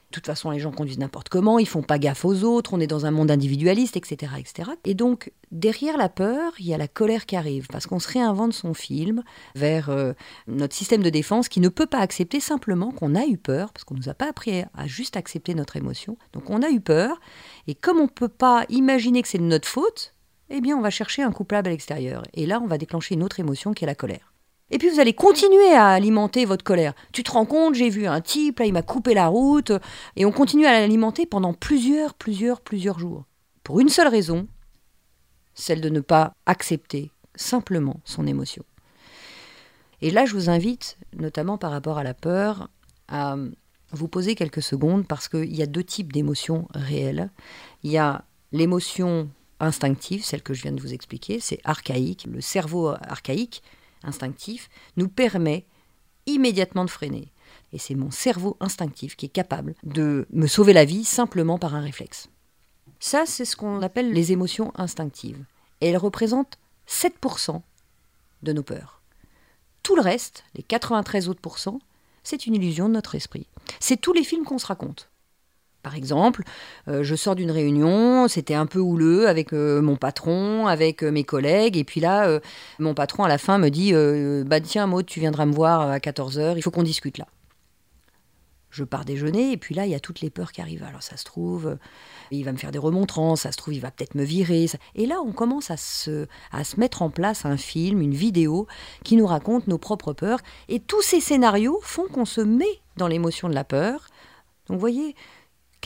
De 0.09 0.15
toute 0.15 0.25
façon, 0.25 0.51
les 0.51 0.59
gens 0.59 0.71
conduisent 0.71 0.99
n'importe 0.99 1.27
comment, 1.27 1.59
ils 1.59 1.67
font 1.67 1.81
pas 1.81 1.99
gaffe 1.99 2.23
aux 2.23 2.43
autres, 2.43 2.73
on 2.73 2.79
est 2.79 2.87
dans 2.87 3.05
un 3.05 3.11
monde 3.11 3.29
individualiste, 3.29 3.97
etc., 3.97 4.31
etc. 4.39 4.71
Et 4.85 4.93
donc, 4.93 5.33
derrière 5.51 5.97
la 5.97 6.07
peur, 6.07 6.53
il 6.59 6.65
y 6.65 6.73
a 6.73 6.77
la 6.77 6.87
colère 6.87 7.25
qui 7.25 7.35
arrive, 7.35 7.67
parce 7.67 7.87
qu'on 7.87 7.99
se 7.99 8.07
réinvente 8.07 8.53
son 8.53 8.73
film 8.73 9.21
vers 9.55 9.89
euh, 9.89 10.13
notre 10.47 10.73
système 10.75 11.03
de 11.03 11.09
défense 11.09 11.49
qui 11.49 11.59
ne 11.59 11.67
peut 11.67 11.87
pas 11.87 11.99
accepter 11.99 12.39
simplement 12.39 12.91
qu'on 12.91 13.15
a 13.15 13.25
eu 13.25 13.37
peur, 13.37 13.73
parce 13.73 13.83
qu'on 13.83 13.95
ne 13.95 13.99
nous 13.99 14.09
a 14.09 14.13
pas 14.13 14.29
appris 14.29 14.63
à 14.73 14.87
juste 14.87 15.17
accepter 15.17 15.53
notre 15.53 15.75
émotion. 15.75 16.17
Donc, 16.31 16.49
on 16.49 16.61
a 16.61 16.69
eu 16.69 16.79
peur, 16.79 17.19
et 17.67 17.75
comme 17.75 17.97
on 17.97 18.03
ne 18.03 18.07
peut 18.07 18.29
pas 18.29 18.65
imaginer 18.69 19.21
que 19.21 19.27
c'est 19.27 19.39
de 19.39 19.43
notre 19.43 19.67
faute, 19.67 20.13
eh 20.49 20.61
bien, 20.61 20.77
on 20.77 20.81
va 20.81 20.89
chercher 20.89 21.23
un 21.23 21.33
coupable 21.33 21.67
à 21.67 21.71
l'extérieur. 21.71 22.23
Et 22.33 22.45
là, 22.45 22.61
on 22.63 22.67
va 22.67 22.77
déclencher 22.77 23.15
une 23.15 23.23
autre 23.23 23.41
émotion 23.41 23.73
qui 23.73 23.83
est 23.83 23.87
la 23.87 23.95
colère. 23.95 24.33
Et 24.69 24.77
puis 24.77 24.89
vous 24.89 24.99
allez 24.99 25.13
continuer 25.13 25.73
à 25.73 25.87
alimenter 25.87 26.45
votre 26.45 26.63
colère. 26.63 26.93
Tu 27.13 27.23
te 27.23 27.31
rends 27.31 27.45
compte, 27.45 27.75
j'ai 27.75 27.89
vu 27.89 28.05
un 28.05 28.21
type, 28.21 28.59
là 28.59 28.65
il 28.65 28.73
m'a 28.73 28.81
coupé 28.81 29.13
la 29.13 29.27
route, 29.27 29.71
et 30.15 30.25
on 30.25 30.31
continue 30.31 30.65
à 30.65 30.73
l'alimenter 30.73 31.25
pendant 31.25 31.53
plusieurs, 31.53 32.13
plusieurs, 32.13 32.61
plusieurs 32.61 32.99
jours. 32.99 33.25
Pour 33.63 33.79
une 33.79 33.89
seule 33.89 34.09
raison, 34.09 34.47
celle 35.53 35.81
de 35.81 35.89
ne 35.89 36.01
pas 36.01 36.33
accepter 36.45 37.11
simplement 37.35 38.01
son 38.03 38.27
émotion. 38.27 38.63
Et 40.01 40.11
là, 40.11 40.25
je 40.25 40.33
vous 40.33 40.49
invite, 40.49 40.97
notamment 41.17 41.57
par 41.57 41.71
rapport 41.71 41.97
à 41.97 42.03
la 42.03 42.13
peur, 42.13 42.69
à 43.07 43.35
vous 43.91 44.07
poser 44.07 44.35
quelques 44.35 44.61
secondes 44.61 45.07
parce 45.07 45.27
qu'il 45.27 45.55
y 45.55 45.63
a 45.63 45.65
deux 45.65 45.83
types 45.83 46.13
d'émotions 46.13 46.67
réelles. 46.73 47.31
Il 47.83 47.91
y 47.91 47.97
a 47.97 48.25
l'émotion 48.51 49.29
instinctive, 49.59 50.23
celle 50.23 50.43
que 50.43 50.53
je 50.53 50.61
viens 50.61 50.71
de 50.71 50.81
vous 50.81 50.93
expliquer, 50.93 51.39
c'est 51.39 51.59
archaïque. 51.63 52.27
Le 52.31 52.41
cerveau 52.41 52.89
archaïque 52.89 53.63
instinctif 54.07 54.69
nous 54.95 55.09
permet 55.09 55.65
immédiatement 56.25 56.85
de 56.85 56.89
freiner. 56.89 57.31
Et 57.73 57.77
c'est 57.77 57.95
mon 57.95 58.11
cerveau 58.11 58.57
instinctif 58.59 59.15
qui 59.15 59.25
est 59.25 59.29
capable 59.29 59.75
de 59.83 60.27
me 60.31 60.47
sauver 60.47 60.73
la 60.73 60.85
vie 60.85 61.03
simplement 61.03 61.57
par 61.57 61.75
un 61.75 61.81
réflexe. 61.81 62.29
Ça, 62.99 63.25
c'est 63.25 63.45
ce 63.45 63.55
qu'on 63.55 63.81
appelle 63.81 64.11
les 64.11 64.31
émotions 64.31 64.71
instinctives. 64.75 65.43
Et 65.81 65.87
elles 65.87 65.97
représentent 65.97 66.57
7% 66.87 67.61
de 68.43 68.53
nos 68.53 68.63
peurs. 68.63 69.01
Tout 69.83 69.95
le 69.95 70.01
reste, 70.01 70.43
les 70.55 70.63
93 70.63 71.29
autres 71.29 71.41
pourcents, 71.41 71.79
c'est 72.23 72.45
une 72.45 72.55
illusion 72.55 72.89
de 72.89 72.93
notre 72.93 73.15
esprit. 73.15 73.47
C'est 73.79 74.01
tous 74.01 74.13
les 74.13 74.23
films 74.23 74.43
qu'on 74.43 74.57
se 74.57 74.65
raconte. 74.65 75.09
Par 75.83 75.95
exemple, 75.95 76.43
euh, 76.87 77.03
je 77.03 77.15
sors 77.15 77.35
d'une 77.35 77.51
réunion, 77.51 78.27
c'était 78.27 78.55
un 78.55 78.65
peu 78.65 78.79
houleux 78.79 79.27
avec 79.27 79.53
euh, 79.53 79.81
mon 79.81 79.95
patron, 79.95 80.67
avec 80.67 81.03
euh, 81.03 81.11
mes 81.11 81.23
collègues, 81.23 81.77
et 81.77 81.83
puis 81.83 82.01
là, 82.01 82.39
mon 82.79 82.93
patron 82.93 83.23
à 83.23 83.27
la 83.27 83.37
fin 83.37 83.57
me 83.57 83.69
dit 83.69 83.93
Bah 84.45 84.59
tiens, 84.59 84.87
Maud, 84.87 85.05
tu 85.05 85.19
viendras 85.19 85.45
me 85.45 85.53
voir 85.53 85.81
à 85.89 85.97
14h, 85.99 86.55
il 86.57 86.61
faut 86.61 86.71
qu'on 86.71 86.83
discute 86.83 87.17
là. 87.17 87.27
Je 88.69 88.83
pars 88.83 89.05
déjeuner, 89.05 89.53
et 89.53 89.57
puis 89.57 89.75
là, 89.75 89.85
il 89.85 89.91
y 89.91 89.95
a 89.95 89.99
toutes 89.99 90.19
les 90.19 90.29
peurs 90.29 90.51
qui 90.51 90.61
arrivent. 90.61 90.83
Alors 90.83 91.01
ça 91.01 91.15
se 91.15 91.23
trouve, 91.23 91.77
il 92.31 92.43
va 92.43 92.51
me 92.51 92.57
faire 92.57 92.71
des 92.71 92.79
remontrances, 92.79 93.41
ça 93.41 93.51
se 93.51 93.57
trouve, 93.57 93.73
il 93.73 93.79
va 93.79 93.91
peut-être 93.91 94.15
me 94.15 94.23
virer. 94.23 94.65
Et 94.95 95.05
là, 95.05 95.21
on 95.25 95.31
commence 95.31 95.71
à 95.71 95.77
se, 95.77 96.27
à 96.51 96.63
se 96.63 96.79
mettre 96.79 97.01
en 97.01 97.09
place 97.09 97.45
un 97.45 97.57
film, 97.57 98.01
une 98.01 98.13
vidéo 98.13 98.67
qui 99.03 99.15
nous 99.15 99.25
raconte 99.25 99.67
nos 99.67 99.77
propres 99.77 100.13
peurs. 100.13 100.39
Et 100.67 100.79
tous 100.79 101.01
ces 101.01 101.21
scénarios 101.21 101.79
font 101.81 102.07
qu'on 102.07 102.25
se 102.25 102.41
met 102.41 102.81
dans 102.97 103.07
l'émotion 103.07 103.47
de 103.47 103.55
la 103.55 103.63
peur. 103.63 104.07
Donc 104.67 104.75
vous 104.75 104.81
voyez, 104.81 105.15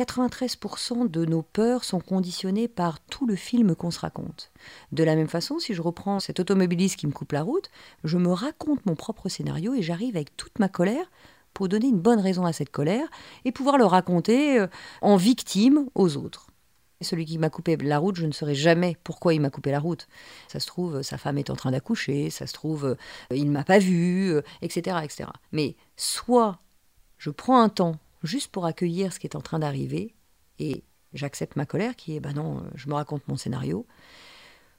93% 0.02 1.10
de 1.10 1.26
nos 1.26 1.44
peurs 1.44 1.84
sont 1.84 2.00
conditionnées 2.00 2.68
par 2.68 3.00
tout 3.00 3.28
le 3.28 3.36
film 3.36 3.76
qu'on 3.76 3.92
se 3.92 4.00
raconte. 4.00 4.52
De 4.92 5.04
la 5.04 5.16
même 5.16 5.28
façon, 5.28 5.60
si 5.60 5.74
je 5.74 5.82
reprends 5.82 6.20
cet 6.20 6.40
automobiliste 6.40 6.96
qui 6.98 7.08
me 7.08 7.12
coupe 7.12 7.34
la 7.34 7.44
route, 7.44 7.70
je 8.04 8.18
me 8.18 8.32
raconte 8.32 8.86
mon 8.86 8.96
propre 8.96 9.30
scénario 9.30 9.76
et 9.76 9.84
j'arrive 9.84 10.16
avec 10.16 10.36
toute 10.36 10.58
ma 10.60 10.70
colère 10.70 11.12
pour 11.54 11.68
donner 11.68 11.88
une 11.88 12.00
bonne 12.00 12.20
raison 12.20 12.46
à 12.46 12.54
cette 12.54 12.72
colère 12.72 13.08
et 13.46 13.52
pouvoir 13.52 13.78
le 13.78 13.86
raconter 13.86 14.60
euh, 14.60 14.68
en 15.02 15.18
victime 15.18 15.88
aux 15.94 16.18
autres. 16.18 16.48
Celui 17.02 17.26
qui 17.26 17.38
m'a 17.38 17.50
coupé 17.50 17.78
la 17.78 17.98
route, 17.98 18.16
je 18.16 18.26
ne 18.26 18.32
saurais 18.32 18.56
jamais 18.56 18.98
pourquoi 19.04 19.34
il 19.34 19.42
m'a 19.42 19.50
coupé 19.50 19.72
la 19.72 19.80
route. 19.80 20.08
Ça 20.48 20.60
se 20.60 20.68
trouve, 20.68 21.02
sa 21.02 21.18
femme 21.18 21.38
est 21.38 21.50
en 21.50 21.56
train 21.56 21.72
d'accoucher, 21.72 22.30
ça 22.30 22.48
se 22.48 22.54
trouve, 22.54 22.86
euh, 22.86 23.36
il 23.36 23.46
ne 23.46 23.52
m'a 23.52 23.64
pas 23.64 23.80
vu, 23.80 24.36
etc., 24.62 24.98
etc. 25.04 25.30
Mais 25.52 25.76
soit 25.96 26.60
je 27.18 27.30
prends 27.30 27.62
un 27.62 27.70
temps 27.70 27.98
juste 28.24 28.52
pour 28.52 28.66
accueillir 28.66 29.14
ce 29.14 29.20
qui 29.20 29.28
est 29.28 29.36
en 29.36 29.42
train 29.42 29.60
d'arriver, 29.60 30.16
et 30.60 30.84
j'accepte 31.14 31.56
ma 31.56 31.66
colère 31.66 31.96
qui 31.96 32.16
est, 32.16 32.20
ben 32.20 32.34
non, 32.34 32.64
je 32.76 32.88
me 32.88 32.94
raconte 32.94 33.28
mon 33.28 33.36
scénario, 33.36 33.86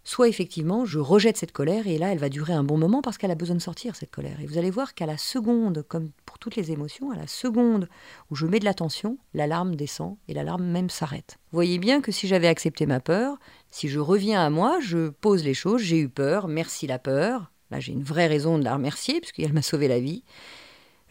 soit 0.05 0.29
effectivement, 0.29 0.85
je 0.85 0.99
rejette 0.99 1.37
cette 1.37 1.53
colère, 1.53 1.87
et 1.87 1.99
là, 1.99 2.13
elle 2.13 2.19
va 2.19 2.29
durer 2.29 2.53
un 2.53 2.65
bon 2.65 2.77
moment 2.77 3.03
parce 3.03 3.19
qu'elle 3.19 3.31
a 3.31 3.37
besoin 3.37 3.57
de 3.57 3.63
sortir, 3.63 3.95
cette 3.95 4.11
colère. 4.11 4.41
Et 4.41 4.47
vous 4.47 4.59
allez 4.59 4.71
voir 4.71 4.95
qu'à 4.95 5.07
la 5.07 5.17
seconde, 5.17 5.85
comme 5.87 6.11
pour 6.27 6.39
toutes 6.39 6.57
les 6.57 6.73
émotions, 6.73 7.11
à 7.13 7.17
la 7.17 7.27
seconde 7.27 7.89
où 8.31 8.35
je 8.35 8.47
mets 8.47 8.59
de 8.59 8.65
l'attention, 8.65 9.19
l'alarme 9.33 9.77
descend, 9.77 10.17
et 10.29 10.35
l'alarme 10.35 10.65
même 10.65 10.91
s'arrête. 10.91 11.39
Vous 11.53 11.57
voyez 11.57 11.79
bien 11.79 12.01
que 12.01 12.11
si 12.11 12.27
j'avais 12.27 12.49
accepté 12.49 12.87
ma 12.87 13.01
peur, 13.01 13.39
si 13.71 13.89
je 13.89 14.01
reviens 14.01 14.45
à 14.45 14.51
moi, 14.51 14.81
je 14.81 15.11
pose 15.11 15.45
les 15.45 15.55
choses, 15.55 15.83
j'ai 15.83 15.99
eu 15.99 16.09
peur, 16.09 16.49
merci 16.49 16.87
la 16.87 16.99
peur, 16.99 17.53
là 17.71 17.79
j'ai 17.79 17.93
une 17.93 18.03
vraie 18.03 18.27
raison 18.27 18.59
de 18.59 18.65
la 18.65 18.75
remercier, 18.75 19.21
puisqu'elle 19.21 19.53
m'a 19.53 19.63
sauvé 19.63 19.87
la 19.87 20.01
vie, 20.01 20.25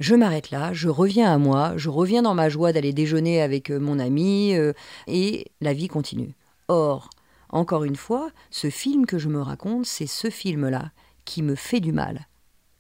je 0.02 0.16
m'arrête 0.16 0.50
là, 0.50 0.74
je 0.74 0.90
reviens 0.90 1.32
à 1.32 1.38
moi, 1.38 1.74
je 1.78 1.90
reviens 1.90 2.24
dans 2.24 2.34
ma 2.34 2.50
joie 2.50 2.74
d'aller 2.74 2.92
déjeuner 2.92 3.40
avec 3.40 3.70
euh, 3.70 3.80
mon 3.80 4.00
ami, 4.00 4.56
euh, 4.56 4.74
et 5.08 5.46
la 5.62 5.74
vie 5.74 5.88
continue. 5.88 6.34
Or, 6.70 7.12
encore 7.50 7.84
une 7.84 7.96
fois, 7.96 8.32
ce 8.50 8.72
film 8.72 9.06
que 9.06 9.20
je 9.20 9.30
me 9.30 9.40
raconte, 9.40 9.86
c'est 9.86 10.08
ce 10.08 10.32
film-là 10.32 10.90
qui 11.24 11.44
me 11.44 11.54
fait 11.54 11.80
du 11.80 11.92
mal. 11.92 12.28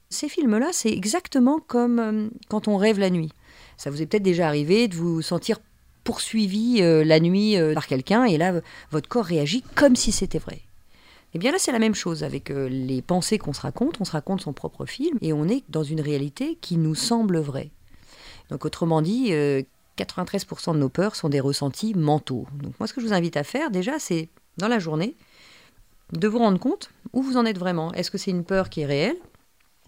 Ces 0.10 0.30
films-là, 0.30 0.70
c'est 0.72 0.90
exactement 0.90 1.60
comme 1.60 2.00
euh, 2.00 2.30
quand 2.50 2.68
on 2.68 2.76
rêve 2.76 2.98
la 2.98 3.12
nuit. 3.12 3.32
Ça 3.78 3.92
vous 3.92 4.02
est 4.02 4.08
peut-être 4.08 4.24
déjà 4.24 4.48
arrivé 4.48 4.88
de 4.88 4.96
vous 4.96 5.22
sentir 5.22 5.60
poursuivi 6.04 6.82
la 6.82 7.20
nuit 7.20 7.56
par 7.76 7.86
quelqu'un, 7.86 8.26
et 8.26 8.40
là, 8.40 8.54
votre 8.90 9.08
corps 9.08 9.26
réagit 9.26 9.64
comme 9.76 9.96
si 9.96 10.12
c'était 10.12 10.40
vrai. 10.40 10.64
Eh 11.34 11.40
bien 11.40 11.52
là, 11.52 11.58
c'est 11.60 11.72
la 11.72 11.80
même 11.80 11.96
chose 11.96 12.24
avec 12.24 12.52
euh, 12.52 12.68
les 12.68 13.02
pensées 13.02 13.38
qu'on 13.38 13.54
se 13.54 13.62
raconte. 13.62 14.02
On 14.02 14.06
se 14.06 14.12
raconte 14.12 14.42
son 14.42 14.54
propre 14.54 14.86
film 14.86 15.18
et 15.22 15.34
on 15.34 15.48
est 15.48 15.64
dans 15.70 15.84
une 15.84 16.02
réalité 16.02 16.58
qui 16.60 16.78
nous 16.78 16.96
semble 16.96 17.40
vraie. 17.40 17.72
Donc 18.50 18.66
autrement 18.66 19.02
dit, 19.02 19.32
93% 19.32 19.66
93% 19.98 20.74
de 20.74 20.80
nos 20.80 20.90
peurs 20.90 21.16
sont 21.16 21.30
des 21.30 21.40
ressentis 21.40 21.94
mentaux. 21.94 22.48
Donc 22.62 22.74
moi, 22.80 22.88
ce 22.88 22.94
que 22.94 23.02
je 23.02 23.08
vous 23.08 23.14
invite 23.14 23.38
à 23.38 23.44
faire 23.44 23.72
déjà, 23.72 23.98
c'est 23.98 24.30
dans 24.58 24.68
la 24.68 24.80
journée, 24.80 25.16
de 26.14 26.28
vous 26.28 26.40
rendre 26.40 26.60
compte 26.60 26.90
où 27.14 27.22
vous 27.22 27.38
en 27.38 27.46
êtes 27.46 27.58
vraiment. 27.58 27.94
Est-ce 27.94 28.12
que 28.12 28.18
c'est 28.18 28.32
une 28.32 28.44
peur 28.44 28.70
qui 28.70 28.82
est 28.82 28.86
réelle 28.86 29.18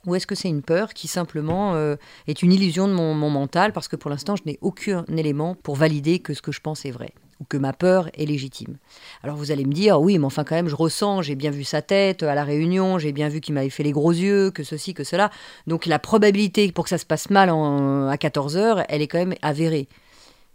ou 0.06 0.16
est-ce 0.16 0.28
que 0.28 0.36
c'est 0.36 0.50
une 0.50 0.62
peur 0.62 0.94
qui 0.94 1.08
simplement 1.08 1.76
euh, 1.76 1.96
est 2.28 2.42
une 2.42 2.52
illusion 2.52 2.90
de 2.90 2.94
mon, 2.94 3.14
mental 3.14 3.72
parce 3.72 3.88
que 3.88 3.96
pour 3.96 4.10
l'instant 4.10 4.36
je 4.36 4.44
n'ai 4.46 4.58
aucun 4.62 5.06
élément 5.06 5.56
pour 5.56 5.76
valider 5.76 6.20
que 6.20 6.34
ce 6.34 6.42
que 6.42 6.52
je 6.52 6.60
pense 6.60 6.84
est 6.86 6.92
vrai 6.92 7.14
ou 7.40 7.46
que 7.46 7.58
ma 7.58 7.74
peur 7.74 8.10
est 8.14 8.26
légitime 8.26 8.78
Alors 9.24 9.36
vous 9.36 9.52
allez 9.52 9.66
me 9.66 9.74
dire 9.74 10.00
oui 10.00 10.18
mais 10.18 10.26
enfin 10.26 10.44
quand 10.44 10.56
même 10.56 10.68
je 10.68 10.76
ressens, 10.76 11.22
j'ai 11.22 11.36
bien 11.36 11.52
vu 11.52 11.64
sa 11.64 11.82
tête 11.82 12.24
à 12.24 12.36
la 12.36 12.44
réunion, 12.44 13.00
j'ai 13.00 13.12
bien 13.12 13.30
vu 13.30 13.42
qu'il 13.42 13.54
m'avait 13.54 13.70
fait 13.70 13.84
les 13.84 13.92
gros 13.92 14.12
yeux, 14.12 14.52
que 14.52 14.64
ceci, 14.64 14.94
que 14.94 15.04
cela. 15.04 15.30
Donc 15.68 15.86
la 15.86 16.00
probabilité 16.00 16.72
pour 16.72 16.86
que 16.86 16.90
ça 16.90 16.98
se 16.98 17.06
passe 17.06 17.30
mal 17.30 17.50
à 17.50 18.18
14 18.18 18.58
heures, 18.58 18.84
elle 18.90 19.02
est 19.02 19.08
quand 19.08 19.20
même 19.20 19.36
avérée. 19.42 19.88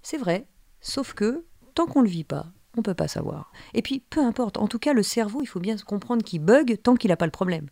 C'est 0.02 0.18
vrai, 0.18 0.46
sauf 0.80 1.14
que 1.14 1.44
tant 1.74 1.86
qu'on 1.86 2.00
ne 2.00 2.06
le 2.06 2.10
vit 2.10 2.24
pas, 2.24 2.46
on 2.76 2.80
ne 2.80 2.84
peut 2.84 2.94
pas 2.94 3.08
savoir. 3.08 3.52
Et 3.74 3.82
puis, 3.82 4.00
peu 4.10 4.20
importe, 4.20 4.56
en 4.56 4.68
tout 4.68 4.78
cas, 4.78 4.92
le 4.92 5.02
cerveau, 5.02 5.40
il 5.42 5.46
faut 5.46 5.60
bien 5.60 5.76
comprendre 5.76 6.22
qu'il 6.22 6.40
bug 6.40 6.78
tant 6.82 6.94
qu'il 6.94 7.10
n'a 7.10 7.16
pas 7.16 7.26
le 7.26 7.32
problème. 7.32 7.66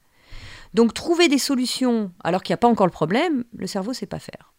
Donc, 0.74 0.94
trouver 0.94 1.28
des 1.28 1.38
solutions 1.38 2.12
alors 2.22 2.42
qu'il 2.42 2.52
n'y 2.52 2.54
a 2.54 2.58
pas 2.58 2.68
encore 2.68 2.86
le 2.86 2.92
problème, 2.92 3.44
le 3.56 3.66
cerveau 3.66 3.92
ne 3.92 3.96
sait 3.96 4.06
pas 4.06 4.18
faire. 4.18 4.52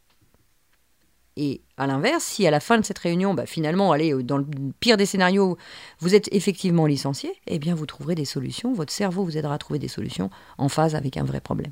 Et 1.39 1.61
à 1.77 1.85
l'inverse, 1.85 2.23
si 2.23 2.47
à 2.47 2.51
la 2.51 2.59
fin 2.59 2.79
de 2.79 2.83
cette 2.83 2.97
réunion, 2.97 3.35
bah, 3.35 3.45
finalement, 3.45 3.91
allez, 3.91 4.11
dans 4.23 4.39
le 4.39 4.45
pire 4.79 4.97
des 4.97 5.05
scénarios, 5.05 5.55
vous 5.99 6.15
êtes 6.15 6.27
effectivement 6.31 6.87
licencié, 6.87 7.31
eh 7.45 7.59
bien, 7.59 7.75
vous 7.75 7.85
trouverez 7.85 8.15
des 8.15 8.25
solutions. 8.25 8.73
Votre 8.73 8.91
cerveau 8.91 9.23
vous 9.23 9.37
aidera 9.37 9.53
à 9.53 9.57
trouver 9.59 9.77
des 9.77 9.87
solutions 9.87 10.31
en 10.57 10.67
phase 10.67 10.95
avec 10.95 11.15
un 11.15 11.23
vrai 11.23 11.39
problème. 11.39 11.71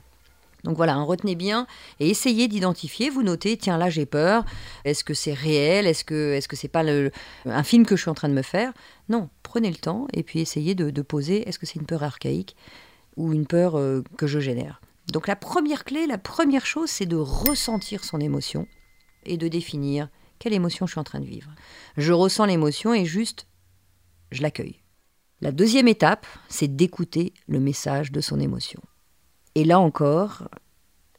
Donc 0.64 0.78
voilà, 0.78 0.94
hein, 0.96 1.04
retenez 1.04 1.36
bien 1.36 1.66
et 2.00 2.10
essayez 2.10 2.48
d'identifier. 2.48 3.10
Vous 3.10 3.24
notez, 3.24 3.58
tiens 3.58 3.78
là 3.78 3.90
j'ai 3.90 4.06
peur. 4.06 4.46
Est-ce 4.84 5.04
que 5.04 5.14
c'est 5.14 5.34
réel 5.34 5.86
Est-ce 5.86 6.04
que 6.04 6.34
est-ce 6.34 6.48
que 6.48 6.56
c'est 6.56 6.68
pas 6.68 6.84
un 7.46 7.64
film 7.64 7.86
que 7.86 7.96
je 7.96 8.02
suis 8.02 8.10
en 8.10 8.16
train 8.16 8.30
de 8.30 8.34
me 8.34 8.42
faire? 8.42 8.74
Non, 9.08 9.30
prenez 9.44 9.70
le 9.70 9.76
temps 9.76 10.08
et 10.14 10.24
puis 10.24 10.40
essayez 10.40 10.74
de, 10.74 11.02
poser. 11.04 11.48
Est-ce 11.48 11.60
que 11.60 11.68
c'est 11.68 11.80
une 11.80 11.86
peur 11.86 12.04
archaïque 12.04 12.56
ou 13.16 13.32
une 13.32 13.46
peur 13.46 13.78
euh, 13.78 14.02
que 14.18 14.26
je 14.26 14.40
génère? 14.40 14.82
Donc 15.12 15.28
la 15.28 15.36
première 15.36 15.84
clé, 15.84 16.08
la 16.08 16.18
première 16.18 16.66
chose, 16.66 16.90
c'est 16.90 17.06
de 17.06 17.16
ressentir 17.16 18.04
son 18.04 18.20
émotion 18.20 18.68
et 19.26 19.38
de 19.38 19.48
définir 19.48 20.10
quelle 20.40 20.54
émotion 20.54 20.86
je 20.86 20.92
suis 20.92 21.00
en 21.00 21.06
train 21.06 21.20
de 21.20 21.26
vivre. 21.26 21.52
Je 21.98 22.14
ressens 22.14 22.46
l'émotion 22.46 22.94
et 22.94 23.06
juste 23.06 23.48
je 24.32 24.42
l'accueille. 24.42 24.82
La 25.42 25.52
deuxième 25.52 25.88
étape, 25.88 26.26
c'est 26.50 26.76
d'écouter 26.76 27.34
le 27.48 27.60
message 27.60 28.12
de 28.12 28.22
son 28.22 28.40
émotion. 28.40 28.82
Et 29.54 29.64
là 29.64 29.80
encore, 29.80 30.50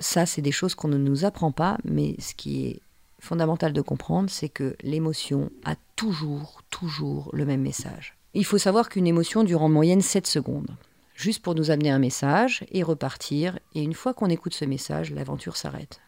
ça, 0.00 0.26
c'est 0.26 0.42
des 0.42 0.52
choses 0.52 0.74
qu'on 0.74 0.88
ne 0.88 0.98
nous 0.98 1.24
apprend 1.24 1.52
pas, 1.52 1.78
mais 1.84 2.16
ce 2.18 2.34
qui 2.34 2.66
est 2.66 2.80
fondamental 3.18 3.72
de 3.72 3.80
comprendre, 3.80 4.30
c'est 4.30 4.48
que 4.48 4.76
l'émotion 4.82 5.50
a 5.64 5.74
toujours, 5.96 6.62
toujours 6.70 7.30
le 7.32 7.44
même 7.44 7.62
message. 7.62 8.16
Il 8.34 8.44
faut 8.44 8.58
savoir 8.58 8.88
qu'une 8.88 9.06
émotion 9.06 9.44
dure 9.44 9.62
en 9.62 9.68
moyenne 9.68 10.02
7 10.02 10.26
secondes, 10.26 10.76
juste 11.14 11.42
pour 11.42 11.54
nous 11.54 11.70
amener 11.70 11.90
un 11.90 11.98
message 11.98 12.64
et 12.70 12.82
repartir. 12.82 13.58
Et 13.74 13.82
une 13.82 13.94
fois 13.94 14.12
qu'on 14.12 14.28
écoute 14.28 14.54
ce 14.54 14.66
message, 14.66 15.10
l'aventure 15.10 15.56
s'arrête. 15.56 16.00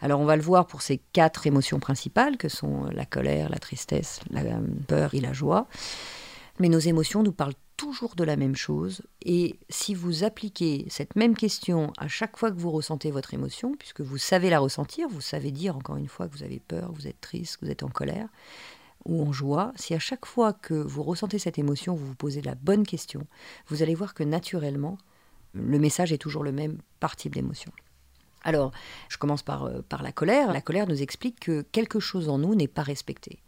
Alors 0.00 0.20
on 0.20 0.24
va 0.24 0.36
le 0.36 0.42
voir 0.42 0.66
pour 0.66 0.82
ces 0.82 0.98
quatre 1.12 1.46
émotions 1.46 1.80
principales 1.80 2.36
que 2.36 2.48
sont 2.48 2.84
la 2.92 3.04
colère, 3.04 3.48
la 3.48 3.58
tristesse, 3.58 4.20
la 4.30 4.42
peur 4.86 5.14
et 5.14 5.20
la 5.20 5.32
joie. 5.32 5.66
Mais 6.60 6.68
nos 6.68 6.78
émotions 6.78 7.22
nous 7.22 7.32
parlent 7.32 7.54
toujours 7.76 8.16
de 8.16 8.24
la 8.24 8.36
même 8.36 8.56
chose. 8.56 9.02
Et 9.22 9.58
si 9.70 9.94
vous 9.94 10.24
appliquez 10.24 10.86
cette 10.90 11.16
même 11.16 11.36
question 11.36 11.92
à 11.96 12.08
chaque 12.08 12.36
fois 12.36 12.50
que 12.50 12.58
vous 12.58 12.70
ressentez 12.70 13.10
votre 13.10 13.32
émotion, 13.32 13.74
puisque 13.78 14.00
vous 14.00 14.18
savez 14.18 14.50
la 14.50 14.58
ressentir, 14.58 15.08
vous 15.08 15.20
savez 15.20 15.52
dire 15.52 15.76
encore 15.76 15.96
une 15.96 16.08
fois 16.08 16.28
que 16.28 16.36
vous 16.36 16.42
avez 16.42 16.60
peur, 16.60 16.92
vous 16.92 17.06
êtes 17.06 17.20
triste, 17.20 17.58
vous 17.62 17.70
êtes 17.70 17.82
en 17.82 17.88
colère 17.88 18.28
ou 19.04 19.22
en 19.22 19.32
joie, 19.32 19.72
si 19.76 19.94
à 19.94 19.98
chaque 19.98 20.26
fois 20.26 20.52
que 20.52 20.74
vous 20.74 21.02
ressentez 21.02 21.38
cette 21.38 21.58
émotion, 21.58 21.94
vous 21.94 22.04
vous 22.04 22.14
posez 22.14 22.42
la 22.42 22.56
bonne 22.56 22.84
question, 22.84 23.26
vous 23.68 23.82
allez 23.82 23.94
voir 23.94 24.12
que 24.12 24.24
naturellement, 24.24 24.98
le 25.54 25.78
message 25.78 26.12
est 26.12 26.18
toujours 26.18 26.42
le 26.42 26.52
même 26.52 26.78
par 27.00 27.16
type 27.16 27.34
d'émotion. 27.34 27.72
Alors, 28.42 28.72
je 29.08 29.18
commence 29.18 29.42
par, 29.42 29.64
euh, 29.64 29.82
par 29.88 30.02
la 30.02 30.12
colère. 30.12 30.52
La 30.52 30.60
colère 30.60 30.86
nous 30.86 31.02
explique 31.02 31.40
que 31.40 31.62
quelque 31.62 32.00
chose 32.00 32.28
en 32.28 32.38
nous 32.38 32.54
n'est 32.54 32.68
pas 32.68 32.82
respecté 32.82 33.40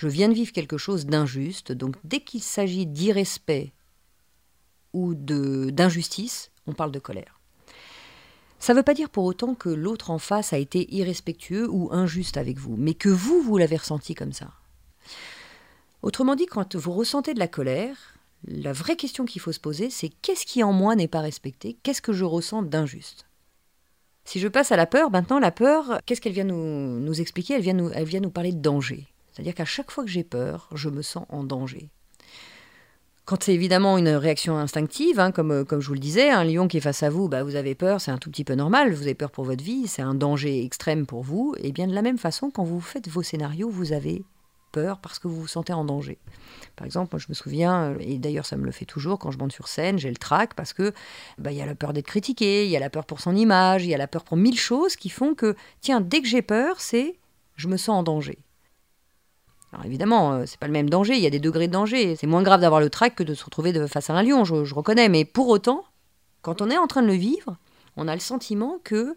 je 0.00 0.08
viens 0.08 0.30
de 0.30 0.34
vivre 0.34 0.52
quelque 0.52 0.78
chose 0.78 1.04
d'injuste, 1.04 1.72
donc 1.72 1.94
dès 2.04 2.20
qu'il 2.20 2.42
s'agit 2.42 2.86
d'irrespect 2.86 3.70
ou 4.94 5.14
d'injustice, 5.14 6.50
on 6.66 6.72
parle 6.72 6.90
de 6.90 6.98
colère. 6.98 7.38
Ça 8.58 8.72
ne 8.72 8.78
veut 8.78 8.82
pas 8.82 8.94
dire 8.94 9.10
pour 9.10 9.24
autant 9.24 9.54
que 9.54 9.68
l'autre 9.68 10.10
en 10.10 10.18
face 10.18 10.54
a 10.54 10.58
été 10.58 10.90
irrespectueux 10.94 11.68
ou 11.68 11.92
injuste 11.92 12.38
avec 12.38 12.56
vous, 12.58 12.76
mais 12.78 12.94
que 12.94 13.10
vous, 13.10 13.42
vous 13.42 13.58
l'avez 13.58 13.76
ressenti 13.76 14.14
comme 14.14 14.32
ça. 14.32 14.48
Autrement 16.00 16.34
dit, 16.34 16.46
quand 16.46 16.76
vous 16.76 16.92
ressentez 16.92 17.34
de 17.34 17.38
la 17.38 17.48
colère, 17.48 18.14
la 18.46 18.72
vraie 18.72 18.96
question 18.96 19.26
qu'il 19.26 19.42
faut 19.42 19.52
se 19.52 19.60
poser, 19.60 19.90
c'est 19.90 20.08
qu'est-ce 20.08 20.46
qui 20.46 20.62
en 20.62 20.72
moi 20.72 20.96
n'est 20.96 21.08
pas 21.08 21.20
respecté? 21.20 21.76
Qu'est-ce 21.82 22.00
que 22.00 22.14
je 22.14 22.24
ressens 22.24 22.62
d'injuste? 22.62 23.26
Si 24.30 24.38
je 24.38 24.46
passe 24.46 24.70
à 24.70 24.76
la 24.76 24.86
peur, 24.86 25.10
maintenant 25.10 25.40
la 25.40 25.50
peur, 25.50 26.02
qu'est-ce 26.06 26.20
qu'elle 26.20 26.32
vient 26.32 26.44
nous, 26.44 27.20
expliquer? 27.20 27.54
Elle 27.54 27.62
vient 27.62 28.20
nous, 28.20 28.30
parler 28.30 28.52
de 28.52 28.60
danger. 28.60 29.08
C'est-à-dire 29.32 29.56
qu'à 29.56 29.64
chaque 29.64 29.90
fois 29.90 30.04
que 30.04 30.10
j'ai 30.10 30.22
peur, 30.22 30.68
je 30.72 30.88
me 30.88 31.02
sens 31.02 31.24
en 31.30 31.42
danger. 31.42 31.88
Quand 33.24 33.42
c'est 33.42 33.54
évidemment 33.54 33.98
une 33.98 34.10
réaction 34.10 34.56
instinctive, 34.56 35.18
hein, 35.18 35.32
comme, 35.32 35.64
comme 35.64 35.80
je 35.80 35.88
vous 35.88 35.94
le 35.94 35.98
disais, 35.98 36.30
un 36.30 36.44
lion 36.44 36.68
qui 36.68 36.76
est 36.76 36.80
face 36.80 37.02
à 37.02 37.10
vous, 37.10 37.28
bah, 37.28 37.42
vous 37.42 37.56
avez 37.56 37.74
peur, 37.74 38.00
c'est 38.00 38.12
un 38.12 38.18
tout 38.18 38.30
petit 38.30 38.44
peu 38.44 38.54
normal, 38.54 38.94
vous 38.94 39.02
avez 39.02 39.16
peur 39.16 39.32
pour 39.32 39.42
votre 39.42 39.64
vie, 39.64 39.88
c'est 39.88 40.00
un 40.00 40.14
danger 40.14 40.64
extrême 40.64 41.06
pour 41.06 41.24
vous. 41.24 41.56
Et 41.58 41.72
bien 41.72 41.88
de 41.88 41.92
la 41.92 42.02
même 42.02 42.16
façon, 42.16 42.52
quand 42.52 42.62
vous 42.62 42.80
faites 42.80 43.08
vos 43.08 43.24
scénarios, 43.24 43.68
vous 43.68 43.92
avez 43.92 44.22
peur 44.70 44.98
parce 44.98 45.18
que 45.18 45.28
vous 45.28 45.40
vous 45.40 45.48
sentez 45.48 45.72
en 45.72 45.84
danger. 45.84 46.18
Par 46.76 46.86
exemple, 46.86 47.10
moi, 47.12 47.20
je 47.20 47.26
me 47.28 47.34
souviens, 47.34 47.96
et 48.00 48.18
d'ailleurs 48.18 48.46
ça 48.46 48.56
me 48.56 48.64
le 48.64 48.72
fait 48.72 48.84
toujours 48.84 49.18
quand 49.18 49.30
je 49.30 49.38
monte 49.38 49.52
sur 49.52 49.68
scène, 49.68 49.98
j'ai 49.98 50.10
le 50.10 50.16
trac 50.16 50.54
parce 50.54 50.72
que 50.72 50.92
bah, 51.38 51.52
il 51.52 51.58
y 51.58 51.62
a 51.62 51.66
la 51.66 51.74
peur 51.74 51.92
d'être 51.92 52.06
critiqué, 52.06 52.64
il 52.64 52.70
y 52.70 52.76
a 52.76 52.80
la 52.80 52.90
peur 52.90 53.04
pour 53.04 53.20
son 53.20 53.36
image, 53.36 53.84
il 53.84 53.90
y 53.90 53.94
a 53.94 53.98
la 53.98 54.08
peur 54.08 54.24
pour 54.24 54.36
mille 54.36 54.58
choses 54.58 54.96
qui 54.96 55.08
font 55.08 55.34
que, 55.34 55.56
tiens, 55.80 56.00
dès 56.00 56.20
que 56.22 56.28
j'ai 56.28 56.42
peur, 56.42 56.80
c'est 56.80 57.18
je 57.56 57.68
me 57.68 57.76
sens 57.76 57.90
en 57.90 58.02
danger. 58.02 58.38
Alors 59.72 59.86
évidemment, 59.86 60.32
euh, 60.32 60.44
c'est 60.46 60.58
pas 60.58 60.66
le 60.66 60.72
même 60.72 60.90
danger, 60.90 61.14
il 61.14 61.20
y 61.20 61.26
a 61.26 61.30
des 61.30 61.38
degrés 61.38 61.68
de 61.68 61.72
danger. 61.72 62.16
C'est 62.16 62.26
moins 62.26 62.42
grave 62.42 62.60
d'avoir 62.60 62.80
le 62.80 62.90
trac 62.90 63.14
que 63.14 63.22
de 63.22 63.34
se 63.34 63.44
retrouver 63.44 63.86
face 63.86 64.10
à 64.10 64.14
un 64.14 64.22
lion, 64.22 64.44
je, 64.44 64.74
reconnais. 64.74 65.08
Mais 65.08 65.24
pour 65.24 65.48
autant, 65.48 65.84
quand 66.42 66.62
on 66.62 66.70
est 66.70 66.78
en 66.78 66.86
train 66.86 67.02
de 67.02 67.06
le 67.06 67.14
vivre, 67.14 67.56
on 67.96 68.08
a 68.08 68.14
le 68.14 68.20
sentiment 68.20 68.78
que 68.82 69.16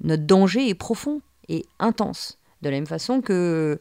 notre 0.00 0.24
danger 0.24 0.68
est 0.68 0.74
profond 0.74 1.20
et 1.48 1.66
intense. 1.78 2.38
De 2.66 2.70
la 2.70 2.78
même 2.78 2.86
façon 2.86 3.20
que 3.20 3.78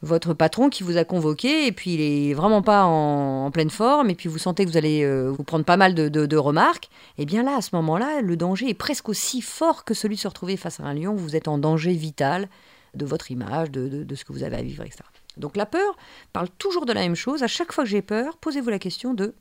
votre 0.00 0.32
patron 0.32 0.70
qui 0.70 0.82
vous 0.82 0.96
a 0.96 1.04
convoqué 1.04 1.66
et 1.66 1.72
puis 1.72 1.94
il 1.94 2.00
est 2.00 2.34
vraiment 2.34 2.62
pas 2.62 2.84
en, 2.84 3.50
pleine 3.50 3.68
forme 3.68 4.08
et 4.08 4.14
puis 4.14 4.28
vous 4.28 4.38
sentez 4.38 4.64
que 4.64 4.70
vous 4.70 4.78
allez 4.78 5.02
euh, 5.04 5.28
vous 5.28 5.44
prendre 5.44 5.66
pas 5.66 5.76
mal 5.76 5.94
de, 5.94 6.36
remarques, 6.36 6.86
et 7.18 7.22
eh 7.22 7.26
bien 7.26 7.42
là, 7.42 7.56
à 7.56 7.60
ce 7.60 7.76
moment-là, 7.76 8.22
le 8.22 8.36
danger 8.36 8.70
est 8.70 8.74
presque 8.74 9.10
aussi 9.10 9.42
fort 9.42 9.84
que 9.84 9.92
celui 9.92 10.16
de 10.16 10.20
se 10.20 10.28
retrouver 10.28 10.56
face 10.56 10.80
à 10.80 10.84
un 10.84 10.94
lion. 10.94 11.14
Vous 11.14 11.36
êtes 11.36 11.46
en 11.46 11.58
danger 11.58 11.92
vital 11.92 12.48
de 12.94 13.04
votre 13.04 13.30
image, 13.30 13.70
de, 13.70 14.02
de 14.02 14.14
ce 14.14 14.24
que 14.24 14.32
vous 14.32 14.42
avez 14.42 14.56
à 14.56 14.62
vivre, 14.62 14.82
etc. 14.82 15.04
Donc 15.36 15.56
la 15.56 15.66
peur 15.66 15.96
parle 16.32 16.48
toujours 16.56 16.86
de 16.86 16.92
la 16.92 17.00
même 17.00 17.14
chose. 17.14 17.42
À 17.42 17.48
chaque 17.48 17.72
fois 17.72 17.84
que 17.84 17.90
j'ai 17.90 18.02
peur, 18.02 18.38
posez-vous 18.38 18.70
la 18.70 18.78
question 18.78 19.12
de 19.12 19.34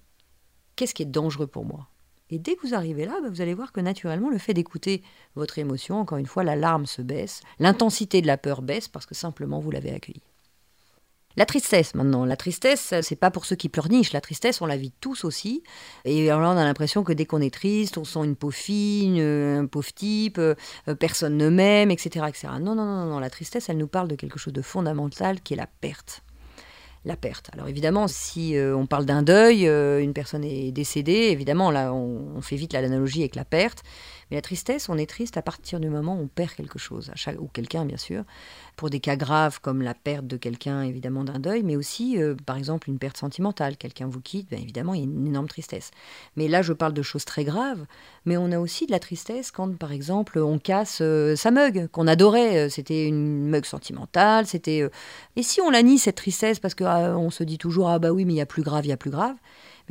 qu'est-ce 0.75 0.93
qui 0.93 1.03
est 1.03 1.05
dangereux 1.05 1.47
pour 1.47 1.63
moi? 1.63 1.87
Et 2.31 2.39
dès 2.39 2.55
que 2.55 2.65
vous 2.65 2.73
arrivez 2.73 3.05
là, 3.05 3.19
bah, 3.21 3.29
vous 3.29 3.41
allez 3.41 3.53
voir 3.53 3.71
que 3.71 3.81
naturellement, 3.81 4.29
le 4.29 4.37
fait 4.37 4.53
d'écouter 4.53 5.03
votre 5.35 5.59
émotion, 5.59 5.99
encore 5.99 6.17
une 6.17 6.25
fois, 6.25 6.43
l'alarme 6.43 6.85
se 6.85 7.01
baisse, 7.01 7.41
l'intensité 7.59 8.21
de 8.21 8.27
la 8.27 8.37
peur 8.37 8.61
baisse 8.61 8.87
parce 8.87 9.05
que 9.05 9.13
simplement 9.13 9.59
vous 9.59 9.69
l'avez 9.69 9.91
accueillie. 9.91 10.23
La 11.37 11.45
tristesse 11.45 11.95
maintenant, 11.95 12.25
la 12.25 12.35
tristesse, 12.35 12.93
c'est 13.01 13.15
pas 13.15 13.31
pour 13.31 13.45
ceux 13.45 13.55
qui 13.55 13.69
pleurnichent. 13.69 14.11
La 14.11 14.19
tristesse, 14.19 14.61
on 14.61 14.65
la 14.65 14.75
vit 14.75 14.91
tous 14.99 15.23
aussi. 15.23 15.63
Et 16.03 16.27
là, 16.27 16.37
on 16.37 16.57
a 16.57 16.63
l'impression 16.65 17.03
que 17.05 17.13
dès 17.13 17.25
qu'on 17.25 17.39
est 17.39 17.53
triste, 17.53 17.97
on 17.97 18.03
sent 18.03 18.19
une 18.25 18.35
peau 18.35 18.51
fine, 18.51 19.17
un 19.17 19.65
pauvre 19.65 19.93
type, 19.93 20.39
euh, 20.39 20.55
personne 20.99 21.37
ne 21.37 21.49
m'aime, 21.49 21.89
etc., 21.89 22.25
etc. 22.27 22.47
Non, 22.59 22.75
non, 22.75 22.85
non, 22.85 23.05
non, 23.05 23.19
la 23.19 23.29
tristesse, 23.29 23.69
elle 23.69 23.77
nous 23.77 23.87
parle 23.87 24.09
de 24.09 24.15
quelque 24.15 24.39
chose 24.39 24.53
de 24.53 24.61
fondamental 24.61 25.39
qui 25.39 25.53
est 25.53 25.57
la 25.57 25.67
perte 25.67 26.21
la 27.05 27.15
perte. 27.15 27.49
Alors 27.53 27.67
évidemment, 27.67 28.07
si 28.07 28.55
euh, 28.55 28.75
on 28.75 28.85
parle 28.85 29.05
d'un 29.05 29.23
deuil, 29.23 29.67
euh, 29.67 30.01
une 30.01 30.13
personne 30.13 30.43
est 30.43 30.71
décédée, 30.71 31.29
évidemment, 31.31 31.71
là, 31.71 31.93
on, 31.93 32.35
on 32.35 32.41
fait 32.41 32.55
vite 32.55 32.73
l'analogie 32.81 33.21
avec 33.21 33.35
la 33.35 33.45
perte. 33.45 33.83
Mais 34.31 34.37
la 34.37 34.41
tristesse, 34.41 34.87
on 34.87 34.97
est 34.97 35.09
triste 35.09 35.35
à 35.35 35.41
partir 35.41 35.81
du 35.81 35.89
moment 35.89 36.15
où 36.15 36.21
on 36.21 36.27
perd 36.27 36.53
quelque 36.53 36.79
chose, 36.79 37.11
ou 37.37 37.47
quelqu'un 37.47 37.83
bien 37.83 37.97
sûr, 37.97 38.23
pour 38.77 38.89
des 38.89 39.01
cas 39.01 39.17
graves 39.17 39.59
comme 39.59 39.81
la 39.81 39.93
perte 39.93 40.25
de 40.25 40.37
quelqu'un, 40.37 40.83
évidemment 40.83 41.25
d'un 41.25 41.37
deuil, 41.37 41.63
mais 41.63 41.75
aussi 41.75 42.17
euh, 42.17 42.33
par 42.45 42.55
exemple 42.55 42.89
une 42.89 42.97
perte 42.97 43.17
sentimentale, 43.17 43.75
quelqu'un 43.75 44.07
vous 44.07 44.21
quitte, 44.21 44.49
bien 44.49 44.59
évidemment 44.59 44.93
il 44.93 44.99
y 44.99 45.01
a 45.01 45.03
une 45.03 45.27
énorme 45.27 45.49
tristesse. 45.49 45.91
Mais 46.37 46.47
là 46.47 46.61
je 46.61 46.71
parle 46.71 46.93
de 46.93 47.01
choses 47.01 47.25
très 47.25 47.43
graves, 47.43 47.85
mais 48.25 48.37
on 48.37 48.51
a 48.53 48.59
aussi 48.59 48.85
de 48.85 48.91
la 48.91 48.99
tristesse 48.99 49.51
quand 49.51 49.77
par 49.77 49.91
exemple 49.91 50.39
on 50.39 50.59
casse 50.59 50.99
euh, 51.01 51.35
sa 51.35 51.51
mug 51.51 51.87
qu'on 51.87 52.07
adorait, 52.07 52.57
euh, 52.57 52.69
c'était 52.69 53.07
une 53.07 53.49
mug 53.49 53.65
sentimentale, 53.65 54.47
c'était... 54.47 54.89
Et 55.35 55.43
si 55.43 55.59
on 55.59 55.69
la 55.69 55.83
nie 55.83 55.99
cette 55.99 56.15
tristesse 56.15 56.59
parce 56.59 56.73
qu'on 56.73 57.29
se 57.31 57.43
dit 57.43 57.57
toujours 57.57 57.89
ah 57.89 57.99
bah 57.99 58.11
oui 58.11 58.23
mais 58.23 58.33
il 58.33 58.37
y 58.37 58.41
a 58.41 58.45
plus 58.45 58.63
grave, 58.63 58.85
il 58.85 58.89
y 58.89 58.93
a 58.93 58.97
plus 58.97 59.11
grave, 59.11 59.35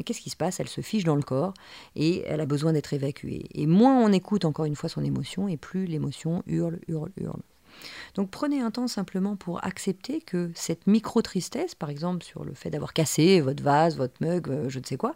qu'est-ce 0.03 0.21
qui 0.21 0.31
se 0.31 0.37
passe? 0.37 0.61
Elle 0.61 0.69
se 0.69 0.81
fiche 0.81 1.05
dans 1.05 1.17
le 1.17 1.23
corps 1.23 1.55
et 1.97 2.23
elle 2.27 2.41
a 2.41 2.47
besoin 2.47 2.73
d'être 2.73 2.93
évacuée. 2.93 3.45
Et 3.55 3.67
moins 3.67 4.01
on 4.03 4.13
écoute 4.13 4.45
encore 4.45 4.65
une 4.65 4.77
fois 4.77 4.89
son 4.89 5.05
émotion, 5.05 5.49
et 5.49 5.57
plus 5.57 5.87
l'émotion 5.87 6.43
hurle, 6.47 6.81
hurle, 6.89 7.11
hurle. 7.17 7.43
Donc 8.15 8.31
prenez 8.31 8.61
un 8.61 8.71
temps 8.71 8.89
simplement 8.89 9.37
pour 9.37 9.65
accepter 9.65 10.21
que 10.21 10.51
cette 10.55 10.87
micro-tristesse, 10.87 11.75
par 11.75 11.91
exemple 11.91 12.25
sur 12.25 12.45
le 12.45 12.55
fait 12.55 12.71
d'avoir 12.71 12.93
cassé 12.93 13.41
votre 13.41 13.63
vase, 13.63 13.97
votre 13.97 14.15
mug, 14.21 14.49
euh, 14.49 14.69
je 14.69 14.79
ne 14.79 14.85
sais 14.85 14.97
quoi, 14.97 15.15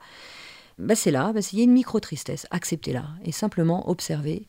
bah 0.79 0.95
c'est 0.95 1.11
là, 1.11 1.33
bah 1.33 1.41
il 1.53 1.59
y 1.59 1.61
a 1.61 1.65
une 1.65 1.73
micro-tristesse, 1.73 2.47
acceptez-la 2.51 3.07
et 3.25 3.33
simplement 3.33 3.89
observez 3.91 4.49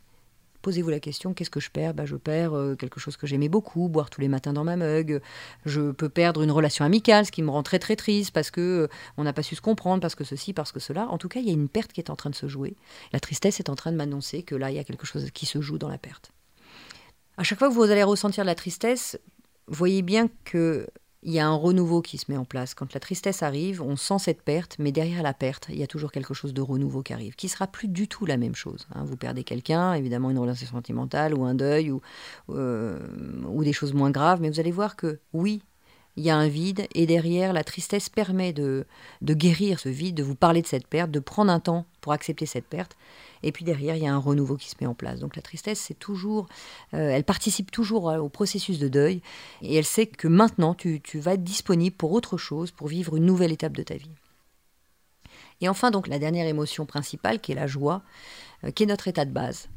Posez-vous 0.65 0.89
la 0.89 0.99
question, 0.99 1.35
qu'est-ce 1.35 1.51
que 1.51 1.59
je 1.59 1.69
perds? 1.69 1.93
Bah, 1.93 2.07
Je 2.07 2.15
perds 2.15 2.57
euh, 2.57 2.75
quelque 2.75 2.99
chose 2.99 3.17
que 3.17 3.27
j'aimais 3.27 3.49
beaucoup, 3.49 3.87
boire 3.87 4.09
tous 4.09 4.19
les 4.19 4.27
matins 4.27 4.51
dans 4.51 4.63
ma 4.63 4.75
mug. 4.75 5.21
Je 5.63 5.91
peux 5.91 6.09
perdre 6.09 6.41
une 6.41 6.49
relation 6.49 6.83
amicale, 6.83 7.27
ce 7.27 7.31
qui 7.31 7.43
me 7.43 7.51
rend 7.51 7.61
très 7.61 7.77
très 7.77 7.95
triste 7.95 8.31
parce 8.31 8.49
que 8.49 8.61
euh, 8.61 8.87
on 9.17 9.25
n'a 9.25 9.31
pas 9.31 9.43
su 9.43 9.55
se 9.55 9.61
comprendre, 9.61 10.01
parce 10.01 10.15
que 10.15 10.23
ceci, 10.23 10.53
parce 10.53 10.71
que 10.71 10.79
cela. 10.79 11.07
En 11.09 11.19
tout 11.19 11.29
cas, 11.29 11.39
il 11.39 11.45
y 11.45 11.51
a 11.51 11.53
une 11.53 11.69
perte 11.69 11.93
qui 11.93 12.01
est 12.01 12.09
en 12.09 12.15
train 12.15 12.31
de 12.31 12.35
se 12.35 12.47
jouer. 12.47 12.75
La 13.13 13.19
tristesse 13.19 13.59
est 13.59 13.69
en 13.69 13.75
train 13.75 13.91
de 13.91 13.97
m'annoncer 13.97 14.41
que 14.41 14.55
là, 14.55 14.71
il 14.71 14.75
y 14.75 14.79
a 14.79 14.83
quelque 14.83 15.05
chose 15.05 15.29
qui 15.29 15.45
se 15.45 15.61
joue 15.61 15.77
dans 15.77 15.87
la 15.87 15.99
perte. 15.99 16.31
À 17.37 17.43
chaque 17.43 17.59
fois 17.59 17.69
que 17.69 17.73
vous 17.75 17.83
allez 17.83 18.01
ressentir 18.01 18.43
la 18.43 18.55
tristesse, 18.55 19.19
voyez 19.67 20.01
bien 20.01 20.29
que 20.45 20.87
il 21.25 21.33
y 21.33 21.39
a 21.39 21.47
un 21.47 21.55
renouveau 21.55 22.03
qui 22.03 22.19
se 22.19 22.25
met 22.29 22.37
en 22.37 22.45
place. 22.45 22.75
Quand 22.75 22.93
la 22.93 22.99
tristesse 22.99 23.41
arrive, 23.41 23.81
on 23.81 23.95
sent 23.95 24.19
cette 24.19 24.43
perte, 24.43 24.75
mais 24.77 24.91
derrière 24.91 25.23
la 25.23 25.33
perte, 25.33 25.65
il 25.69 25.77
y 25.77 25.83
a 25.83 25.87
toujours 25.87 26.11
quelque 26.11 26.35
chose 26.35 26.53
de 26.53 26.61
renouveau 26.61 27.01
qui 27.01 27.13
arrive, 27.13 27.35
qui 27.35 27.49
sera 27.49 27.65
plus 27.65 27.87
du 27.87 28.07
tout 28.07 28.27
la 28.27 28.37
même 28.37 28.53
chose. 28.53 28.87
Hein. 28.93 29.03
Vous 29.05 29.17
perdez 29.17 29.43
quelqu'un, 29.43 29.93
évidemment 29.93 30.29
une 30.29 30.37
relation 30.37 30.67
sentimentale 30.67 31.33
ou 31.33 31.43
un 31.43 31.55
deuil 31.55 31.89
ou, 31.89 31.99
euh, 32.49 32.99
ou 33.47 33.63
des 33.63 33.73
choses 33.73 33.93
moins 33.93 34.11
graves, 34.11 34.39
mais 34.39 34.51
vous 34.51 34.59
allez 34.59 34.71
voir 34.71 34.95
que 34.95 35.19
oui, 35.33 35.63
il 36.17 36.23
y 36.23 36.29
a 36.29 36.37
un 36.37 36.47
vide 36.47 36.87
et 36.93 37.05
derrière, 37.05 37.51
la 37.51 37.63
tristesse 37.63 38.09
permet 38.09 38.53
de, 38.53 38.85
de 39.21 39.33
guérir 39.33 39.79
ce 39.79 39.89
vide, 39.89 40.15
de 40.15 40.23
vous 40.23 40.35
parler 40.35 40.61
de 40.61 40.67
cette 40.67 40.87
perte, 40.87 41.11
de 41.11 41.19
prendre 41.19 41.51
un 41.51 41.59
temps 41.59 41.85
pour 42.01 42.13
accepter 42.13 42.45
cette 42.45 42.67
perte. 42.67 42.95
Et 43.43 43.51
puis 43.51 43.65
derrière, 43.65 43.95
il 43.95 44.03
y 44.03 44.07
a 44.07 44.13
un 44.13 44.19
renouveau 44.19 44.55
qui 44.55 44.69
se 44.69 44.75
met 44.79 44.87
en 44.87 44.93
place. 44.93 45.19
Donc 45.19 45.35
la 45.35 45.41
tristesse, 45.41 45.79
c'est 45.79 45.99
toujours, 45.99 46.47
euh, 46.93 47.09
elle 47.09 47.25
participe 47.25 47.69
toujours 47.69 48.05
au 48.05 48.29
processus 48.29 48.79
de 48.79 48.87
deuil 48.87 49.21
et 49.61 49.75
elle 49.75 49.85
sait 49.85 50.07
que 50.07 50.27
maintenant, 50.27 50.73
tu, 50.73 51.01
tu 51.01 51.19
vas 51.19 51.33
être 51.33 51.43
disponible 51.43 51.95
pour 51.95 52.13
autre 52.13 52.37
chose, 52.37 52.71
pour 52.71 52.87
vivre 52.87 53.17
une 53.17 53.25
nouvelle 53.25 53.51
étape 53.51 53.75
de 53.75 53.83
ta 53.83 53.95
vie. 53.95 54.11
Et 55.61 55.69
enfin, 55.69 55.91
donc 55.91 56.07
la 56.07 56.19
dernière 56.19 56.47
émotion 56.47 56.85
principale, 56.85 57.39
qui 57.39 57.51
est 57.51 57.55
la 57.55 57.67
joie, 57.67 58.03
euh, 58.63 58.71
qui 58.71 58.83
est 58.83 58.87
notre 58.87 59.07
état 59.07 59.25
de 59.25 59.31
base. 59.31 59.67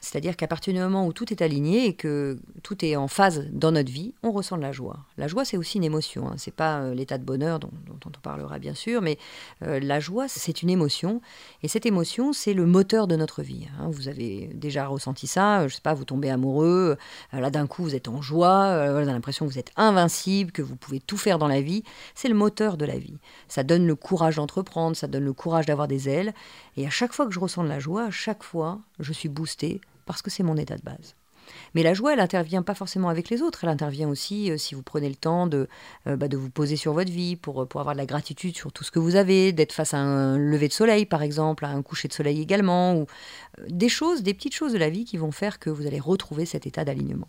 C'est-à-dire 0.00 0.36
qu'à 0.36 0.46
partir 0.46 0.72
du 0.72 0.78
moment 0.78 1.06
où 1.06 1.12
tout 1.12 1.32
est 1.32 1.42
aligné 1.42 1.86
et 1.86 1.94
que 1.94 2.38
tout 2.62 2.84
est 2.84 2.94
en 2.94 3.08
phase 3.08 3.48
dans 3.50 3.72
notre 3.72 3.90
vie, 3.90 4.14
on 4.22 4.30
ressent 4.30 4.56
de 4.56 4.62
la 4.62 4.70
joie. 4.70 5.00
La 5.16 5.26
joie, 5.26 5.44
c'est 5.44 5.56
aussi 5.56 5.78
une 5.78 5.84
émotion. 5.84 6.28
Hein. 6.28 6.34
C'est 6.36 6.54
pas 6.54 6.78
euh, 6.78 6.94
l'état 6.94 7.18
de 7.18 7.24
bonheur 7.24 7.58
dont, 7.58 7.70
on 8.06 8.10
parlera 8.22 8.58
bien 8.58 8.74
sûr, 8.74 9.02
mais 9.02 9.18
euh, 9.64 9.80
la 9.80 9.98
joie, 9.98 10.28
c'est 10.28 10.62
une 10.62 10.70
émotion. 10.70 11.20
Et 11.62 11.68
cette 11.68 11.84
émotion, 11.84 12.32
c'est 12.32 12.54
le 12.54 12.64
moteur 12.64 13.08
de 13.08 13.16
notre 13.16 13.42
vie. 13.42 13.66
Hein. 13.78 13.88
Vous 13.90 14.08
avez 14.08 14.50
déjà 14.54 14.86
ressenti 14.86 15.26
ça. 15.26 15.66
Je 15.66 15.74
sais 15.74 15.80
pas, 15.80 15.94
vous 15.94 16.04
tombez 16.04 16.30
amoureux. 16.30 16.96
Euh, 17.34 17.40
là, 17.40 17.50
d'un 17.50 17.66
coup, 17.66 17.82
vous 17.82 17.96
êtes 17.96 18.08
en 18.08 18.22
joie. 18.22 18.90
vous 18.90 18.96
avez 18.96 19.04
l'impression 19.04 19.46
que 19.46 19.52
vous 19.52 19.58
êtes 19.58 19.72
invincible, 19.76 20.52
que 20.52 20.62
vous 20.62 20.76
pouvez 20.76 21.00
tout 21.00 21.16
faire 21.16 21.38
dans 21.38 21.48
la 21.48 21.60
vie. 21.60 21.82
C'est 22.14 22.28
le 22.28 22.34
moteur 22.34 22.76
de 22.76 22.84
la 22.84 22.98
vie. 22.98 23.18
Ça 23.48 23.64
donne 23.64 23.86
le 23.86 23.96
courage 23.96 24.36
d'entreprendre. 24.36 24.96
Ça 24.96 25.08
donne 25.08 25.24
le 25.24 25.32
courage 25.32 25.66
d'avoir 25.66 25.88
des 25.88 26.08
ailes. 26.08 26.34
Et 26.76 26.86
à 26.86 26.90
chaque 26.90 27.12
fois 27.12 27.26
que 27.26 27.32
je 27.32 27.40
ressens 27.40 27.64
de 27.64 27.68
la 27.68 27.80
joie, 27.80 28.04
à 28.04 28.10
chaque 28.10 28.44
fois, 28.44 28.78
je 29.00 29.12
suis 29.12 29.28
boostée 29.28 29.80
parce 30.08 30.22
que 30.22 30.30
c'est 30.30 30.42
mon 30.42 30.56
état 30.56 30.76
de 30.76 30.82
base. 30.82 31.14
Mais 31.74 31.82
la 31.82 31.94
joie, 31.94 32.12
elle 32.12 32.18
n'intervient 32.18 32.62
pas 32.62 32.74
forcément 32.74 33.10
avec 33.10 33.28
les 33.28 33.42
autres, 33.42 33.64
elle 33.64 33.70
intervient 33.70 34.08
aussi 34.08 34.50
euh, 34.50 34.56
si 34.56 34.74
vous 34.74 34.82
prenez 34.82 35.08
le 35.08 35.14
temps 35.14 35.46
de, 35.46 35.68
euh, 36.06 36.16
bah, 36.16 36.26
vous 36.32 36.50
poser 36.50 36.76
sur 36.76 36.94
votre 36.94 37.10
vie 37.10 37.36
pour, 37.36 37.62
euh, 37.62 37.66
pour 37.66 37.80
avoir 37.80 37.94
de 37.94 38.00
la 38.00 38.06
gratitude 38.06 38.56
sur 38.56 38.72
tout 38.72 38.84
ce 38.84 38.90
que 38.90 38.98
vous 38.98 39.16
avez, 39.16 39.52
d'être 39.52 39.72
face 39.72 39.94
à 39.94 39.98
un 39.98 40.38
lever 40.38 40.68
de 40.68 40.72
soleil 40.72 41.04
par 41.04 41.22
exemple, 41.22 41.64
à 41.64 41.68
un 41.68 41.82
coucher 41.82 42.08
de 42.08 42.14
soleil 42.14 42.40
également, 42.40 42.96
ou 42.96 43.06
des 43.68 43.90
choses, 43.90 44.22
des 44.22 44.34
petites 44.34 44.54
choses 44.54 44.72
de 44.72 44.78
la 44.78 44.88
vie 44.88 45.04
qui 45.04 45.18
vont 45.18 45.30
faire 45.30 45.58
que 45.58 45.68
vous 45.68 45.86
allez 45.86 46.00
retrouver 46.00 46.46
cet 46.46 46.66
état 46.66 46.84
d'alignement. 46.84 47.28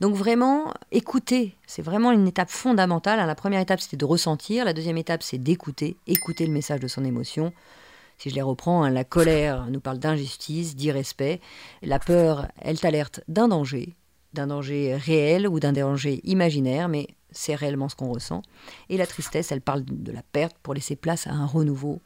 Donc 0.00 0.14
vraiment, 0.14 0.74
écouter, 0.90 1.56
c'est 1.66 1.82
vraiment 1.82 2.12
une 2.12 2.28
étape 2.28 2.50
fondamentale. 2.50 3.24
La 3.26 3.34
première 3.34 3.60
étape, 3.60 3.80
c'était 3.80 3.96
de 3.96 4.04
ressentir. 4.04 4.66
La 4.66 4.74
deuxième 4.74 4.98
étape, 4.98 5.22
c'est 5.22 5.38
d'écouter, 5.38 5.96
écouter 6.06 6.46
le 6.46 6.52
message 6.52 6.80
de 6.80 6.88
son 6.88 7.02
émotion. 7.02 7.52
Si 8.18 8.30
je 8.30 8.34
les 8.34 8.42
reprends, 8.42 8.82
hein, 8.82 8.90
la 8.90 9.04
colère 9.04 9.66
nous 9.70 9.80
parle 9.80 9.98
d'injustice, 9.98 10.74
d'irrespect. 10.74 11.40
La 11.82 11.98
peur, 11.98 12.48
elle 12.60 12.80
t'alerte 12.80 13.20
d'un 13.28 13.48
danger, 13.48 13.94
d'un 14.32 14.46
danger 14.46 14.96
réel 14.96 15.46
ou 15.46 15.60
d'un 15.60 15.72
danger 15.72 16.20
imaginaire, 16.24 16.88
mais 16.88 17.08
c'est 17.30 17.54
réellement 17.54 17.88
ce 17.88 17.96
qu'on 17.96 18.12
ressent. 18.12 18.42
Et 18.88 18.96
la 18.96 19.06
tristesse, 19.06 19.52
elle 19.52 19.60
parle 19.60 19.84
de 19.84 20.12
la 20.12 20.22
perte 20.22 20.56
pour 20.62 20.74
laisser 20.74 20.96
place 20.96 21.26
à 21.26 21.32
un 21.32 21.46
renouveau. 21.46 22.00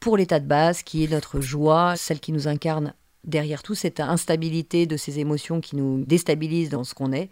Pour 0.00 0.16
l'état 0.16 0.40
de 0.40 0.46
base, 0.46 0.82
qui 0.82 1.04
est 1.04 1.10
notre 1.10 1.40
joie, 1.40 1.96
celle 1.96 2.20
qui 2.20 2.32
nous 2.32 2.48
incarne 2.48 2.94
derrière 3.24 3.62
tout 3.62 3.74
cette 3.74 4.00
instabilité 4.00 4.86
de 4.86 4.96
ces 4.96 5.18
émotions 5.18 5.60
qui 5.60 5.76
nous 5.76 6.04
déstabilisent 6.04 6.70
dans 6.70 6.84
ce 6.84 6.94
qu'on 6.94 7.12
est, 7.12 7.28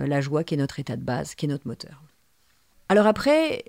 euh, 0.00 0.06
la 0.06 0.20
joie 0.20 0.42
qui 0.42 0.54
est 0.54 0.58
notre 0.58 0.80
état 0.80 0.96
de 0.96 1.02
base, 1.02 1.34
qui 1.34 1.46
est 1.46 1.48
notre 1.48 1.68
moteur. 1.68 2.02
Alors 2.88 3.06
après, 3.06 3.64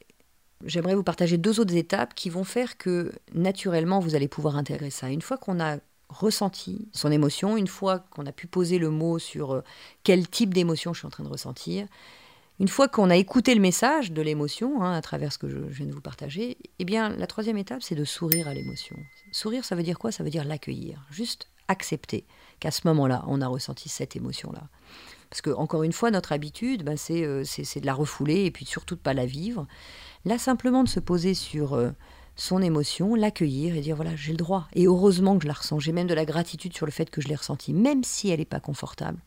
j'aimerais 0.65 0.95
vous 0.95 1.03
partager 1.03 1.37
deux 1.37 1.59
autres 1.59 1.75
étapes 1.75 2.13
qui 2.13 2.29
vont 2.29 2.43
faire 2.43 2.77
que 2.77 3.11
naturellement 3.33 3.99
vous 3.99 4.15
allez 4.15 4.27
pouvoir 4.27 4.57
intégrer 4.57 4.89
ça. 4.89 5.09
Une 5.09 5.21
fois 5.21 5.37
qu'on 5.37 5.59
a 5.59 5.77
ressenti 6.09 6.87
son 6.91 7.11
émotion, 7.11 7.55
une 7.55 7.67
fois 7.67 7.99
qu'on 7.99 8.25
a 8.25 8.31
pu 8.31 8.47
poser 8.47 8.79
le 8.79 8.89
mot 8.89 9.19
sur 9.19 9.53
euh, 9.53 9.63
quel 10.03 10.27
type 10.27 10.53
d'émotion 10.53 10.93
je 10.93 10.99
suis 10.99 11.07
en 11.07 11.11
train 11.11 11.23
de 11.23 11.29
ressentir, 11.29 11.87
une 12.59 12.67
fois 12.67 12.87
qu'on 12.87 13.09
a 13.09 13.15
écouté 13.15 13.55
le 13.55 13.61
message 13.61 14.11
de 14.11 14.21
l'émotion 14.21 14.81
hein, 14.81 14.93
à 14.93 15.01
travers 15.01 15.31
ce 15.31 15.37
que 15.37 15.47
je, 15.47 15.57
viens 15.57 15.85
de 15.85 15.93
vous 15.93 16.01
partager, 16.01 16.57
eh 16.79 16.85
bien 16.85 17.09
la 17.09 17.27
troisième 17.27 17.57
étape 17.57 17.83
c'est 17.83 17.95
de 17.95 18.03
sourire 18.03 18.47
à 18.47 18.53
l'émotion. 18.53 18.97
Sourire 19.31 19.63
ça 19.63 19.75
veut 19.75 19.83
dire 19.83 19.99
quoi? 19.99 20.11
Ça 20.11 20.23
veut 20.23 20.29
dire 20.29 20.43
l'accueillir, 20.43 21.05
juste 21.11 21.47
accepter 21.67 22.25
qu'à 22.59 22.71
ce 22.71 22.81
moment-là 22.85 23.23
on 23.27 23.41
a 23.41 23.47
ressenti 23.47 23.87
cette 23.87 24.15
émotion-là. 24.15 24.63
Parce 25.29 25.41
que 25.41 25.51
encore 25.51 25.83
une 25.83 25.93
fois 25.93 26.09
notre 26.09 26.31
habitude, 26.31 26.83
ben, 26.83 26.97
c'est 26.97 27.21
de 27.21 27.85
la 27.85 27.93
refouler 27.93 28.45
et 28.45 28.51
puis 28.51 28.65
surtout 28.65 28.95
de 28.95 28.99
pas 28.99 29.13
la 29.13 29.27
vivre. 29.27 29.67
Là, 30.25 30.37
simplement 30.37 30.83
de 30.83 30.89
se 30.89 30.99
poser 30.99 31.33
sur 31.33 31.73
euh, 31.73 31.91
son 32.35 32.61
émotion, 32.61 33.15
l'accueillir 33.15 33.75
et 33.75 33.81
dire 33.81 33.95
voilà, 33.95 34.15
j'ai 34.15 34.31
le 34.31 34.37
droit. 34.37 34.67
Et 34.73 34.85
heureusement 34.85 35.37
que 35.37 35.43
je 35.43 35.47
la 35.47 35.53
ressens. 35.53 35.79
J'ai 35.79 35.91
même 35.91 36.07
de 36.07 36.13
la 36.13 36.25
gratitude 36.25 36.75
sur 36.75 36.85
le 36.85 36.91
fait 36.91 37.09
que 37.09 37.21
je 37.21 37.27
l'ai 37.27 37.35
ressentie, 37.35 37.73
même 37.73 38.03
si 38.03 38.29
elle 38.29 38.39
n'est 38.39 38.45
pas 38.45 38.59
confortable. 38.59 39.19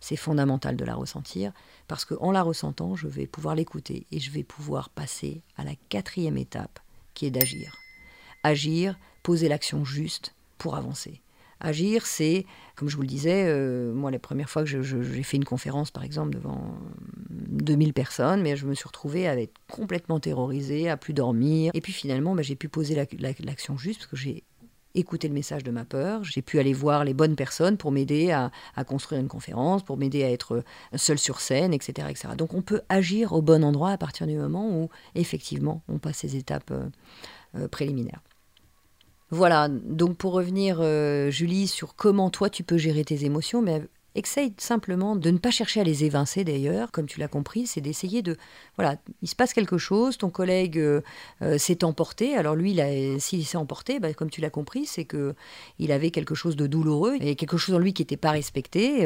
C'est 0.00 0.16
fondamental 0.16 0.76
de 0.76 0.84
la 0.84 0.94
ressentir 0.94 1.52
parce 1.88 2.04
qu'en 2.04 2.30
la 2.30 2.42
ressentant, 2.42 2.94
je 2.94 3.08
vais 3.08 3.26
pouvoir 3.26 3.54
l'écouter 3.54 4.06
et 4.12 4.20
je 4.20 4.30
vais 4.30 4.44
pouvoir 4.44 4.90
passer 4.90 5.42
à 5.56 5.64
la 5.64 5.72
quatrième 5.88 6.38
étape 6.38 6.78
qui 7.14 7.26
est 7.26 7.30
d'agir. 7.30 7.76
Agir, 8.44 8.96
poser 9.22 9.48
l'action 9.48 9.84
juste 9.84 10.34
pour 10.56 10.76
avancer. 10.76 11.20
Agir, 11.60 12.06
c'est, 12.06 12.46
comme 12.76 12.88
je 12.88 12.96
vous 12.96 13.02
le 13.02 13.08
disais, 13.08 13.44
euh, 13.46 13.92
moi, 13.92 14.10
la 14.10 14.18
première 14.18 14.48
fois 14.48 14.64
que 14.64 14.82
j'ai 14.82 15.22
fait 15.22 15.36
une 15.36 15.44
conférence, 15.44 15.90
par 15.90 16.04
exemple, 16.04 16.30
devant 16.30 16.74
2000 17.30 17.92
personnes, 17.92 18.42
mais 18.42 18.56
je 18.56 18.66
me 18.66 18.74
suis 18.74 18.86
retrouvée 18.86 19.26
à 19.26 19.38
être 19.38 19.54
complètement 19.70 20.20
terrorisée, 20.20 20.88
à 20.88 20.96
plus 20.96 21.14
dormir. 21.14 21.72
Et 21.74 21.80
puis 21.80 21.92
finalement, 21.92 22.34
bah, 22.34 22.42
j'ai 22.42 22.56
pu 22.56 22.68
poser 22.68 22.94
l'action 22.94 23.76
juste 23.76 24.00
parce 24.00 24.10
que 24.10 24.16
j'ai 24.16 24.44
écouté 24.94 25.28
le 25.28 25.34
message 25.34 25.64
de 25.64 25.70
ma 25.70 25.84
peur. 25.84 26.24
J'ai 26.24 26.42
pu 26.42 26.58
aller 26.58 26.72
voir 26.72 27.04
les 27.04 27.14
bonnes 27.14 27.36
personnes 27.36 27.76
pour 27.76 27.92
m'aider 27.92 28.30
à, 28.30 28.50
construire 28.84 29.20
une 29.20 29.28
conférence, 29.28 29.82
pour 29.82 29.96
m'aider 29.96 30.24
à 30.24 30.30
être 30.30 30.62
seule 30.96 31.18
sur 31.18 31.40
scène, 31.40 31.72
etc., 31.72 32.08
etc. 32.10 32.28
Donc 32.36 32.54
on 32.54 32.62
peut 32.62 32.82
agir 32.88 33.32
au 33.32 33.42
bon 33.42 33.64
endroit 33.64 33.90
à 33.90 33.98
partir 33.98 34.26
du 34.26 34.36
moment 34.36 34.68
où, 34.70 34.88
effectivement, 35.14 35.82
on 35.88 35.98
passe 35.98 36.18
ces 36.18 36.36
étapes 36.36 36.70
euh, 36.70 36.88
euh, 37.56 37.68
préliminaires. 37.68 38.20
Voilà, 39.30 39.68
donc 39.68 40.16
pour 40.16 40.32
revenir, 40.32 40.78
euh, 40.80 41.30
Julie, 41.30 41.68
sur 41.68 41.94
comment 41.94 42.30
toi 42.30 42.48
tu 42.48 42.64
peux 42.64 42.78
gérer 42.78 43.04
tes 43.04 43.24
émotions, 43.24 43.60
mais 43.60 43.82
Essaye 44.14 44.52
simplement 44.56 45.14
de 45.14 45.30
ne 45.30 45.38
pas 45.38 45.52
chercher 45.52 45.80
à 45.80 45.84
les 45.84 46.02
évincer 46.02 46.42
d'ailleurs, 46.42 46.90
comme 46.90 47.06
tu 47.06 47.20
l'as 47.20 47.28
compris, 47.28 47.68
c'est 47.68 47.80
d'essayer 47.80 48.20
de... 48.20 48.36
Voilà, 48.76 48.96
il 49.22 49.28
se 49.28 49.36
passe 49.36 49.52
quelque 49.52 49.78
chose, 49.78 50.18
ton 50.18 50.30
collègue 50.30 50.78
euh, 50.78 51.02
euh, 51.42 51.56
s'est 51.56 51.84
emporté, 51.84 52.34
alors 52.34 52.56
lui, 52.56 52.80
s'il 53.20 53.46
s'est 53.46 53.58
emporté, 53.58 54.00
bah, 54.00 54.12
comme 54.14 54.30
tu 54.30 54.40
l'as 54.40 54.50
compris, 54.50 54.86
c'est 54.86 55.04
que 55.04 55.34
il 55.78 55.92
avait 55.92 56.10
quelque 56.10 56.34
chose 56.34 56.56
de 56.56 56.66
douloureux, 56.66 57.16
et 57.20 57.36
quelque 57.36 57.58
chose 57.58 57.76
en 57.76 57.78
lui 57.78 57.92
qui 57.92 58.02
n'était 58.02 58.16
pas 58.16 58.32
respecté. 58.32 59.02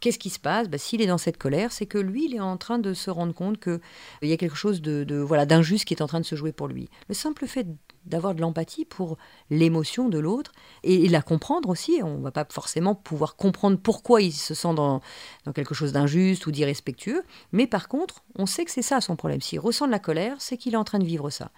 Qu'est-ce 0.00 0.18
qui 0.18 0.30
se 0.30 0.40
passe? 0.40 0.68
Bah, 0.68 0.78
S'il 0.78 1.00
est 1.00 1.06
dans 1.06 1.16
cette 1.16 1.38
colère, 1.38 1.72
c'est 1.72 1.86
que 1.86 1.98
lui, 1.98 2.26
il 2.26 2.34
est 2.34 2.40
en 2.40 2.58
train 2.58 2.78
de 2.78 2.92
se 2.92 3.08
rendre 3.08 3.32
compte 3.32 3.58
qu'il 3.60 3.80
y 4.28 4.32
a 4.32 4.36
quelque 4.36 4.56
chose 4.56 4.82
de, 4.82 5.04
de 5.04 5.16
voilà 5.16 5.46
d'injuste 5.46 5.86
qui 5.86 5.94
est 5.94 6.02
en 6.02 6.06
train 6.06 6.20
de 6.20 6.26
se 6.26 6.34
jouer 6.34 6.52
pour 6.52 6.68
lui. 6.68 6.90
Le 7.08 7.14
simple 7.14 7.46
fait 7.46 7.66
d'avoir 8.06 8.34
de 8.34 8.40
l'empathie 8.40 8.84
pour 8.84 9.18
l'émotion 9.50 10.08
de 10.08 10.18
l'autre 10.18 10.52
et, 10.82 11.08
la 11.08 11.22
comprendre 11.22 11.68
aussi. 11.68 12.00
On 12.02 12.18
ne 12.18 12.22
va 12.22 12.30
pas 12.30 12.46
forcément 12.48 12.94
pouvoir 12.94 13.36
comprendre 13.36 13.78
pourquoi 13.78 14.22
il 14.22 14.32
se 14.32 14.54
sent 14.54 14.74
dans, 14.74 15.00
dans 15.44 15.52
quelque 15.52 15.74
chose 15.74 15.92
d'injuste 15.92 16.46
ou 16.46 16.52
d'irrespectueux, 16.52 17.22
mais 17.52 17.66
par 17.66 17.88
contre, 17.88 18.22
on 18.36 18.46
sait 18.46 18.64
que 18.64 18.70
c'est 18.70 18.82
ça 18.82 19.00
son 19.00 19.16
problème. 19.16 19.40
S'il 19.40 19.60
ressent 19.60 19.86
de 19.86 19.92
la 19.92 19.98
colère, 19.98 20.36
c'est 20.38 20.56
qu'il 20.56 20.74
est 20.74 20.78
en 20.78 20.84
train 20.84 20.98
de 20.98 21.04
vivre 21.04 21.30
ça. 21.30 21.50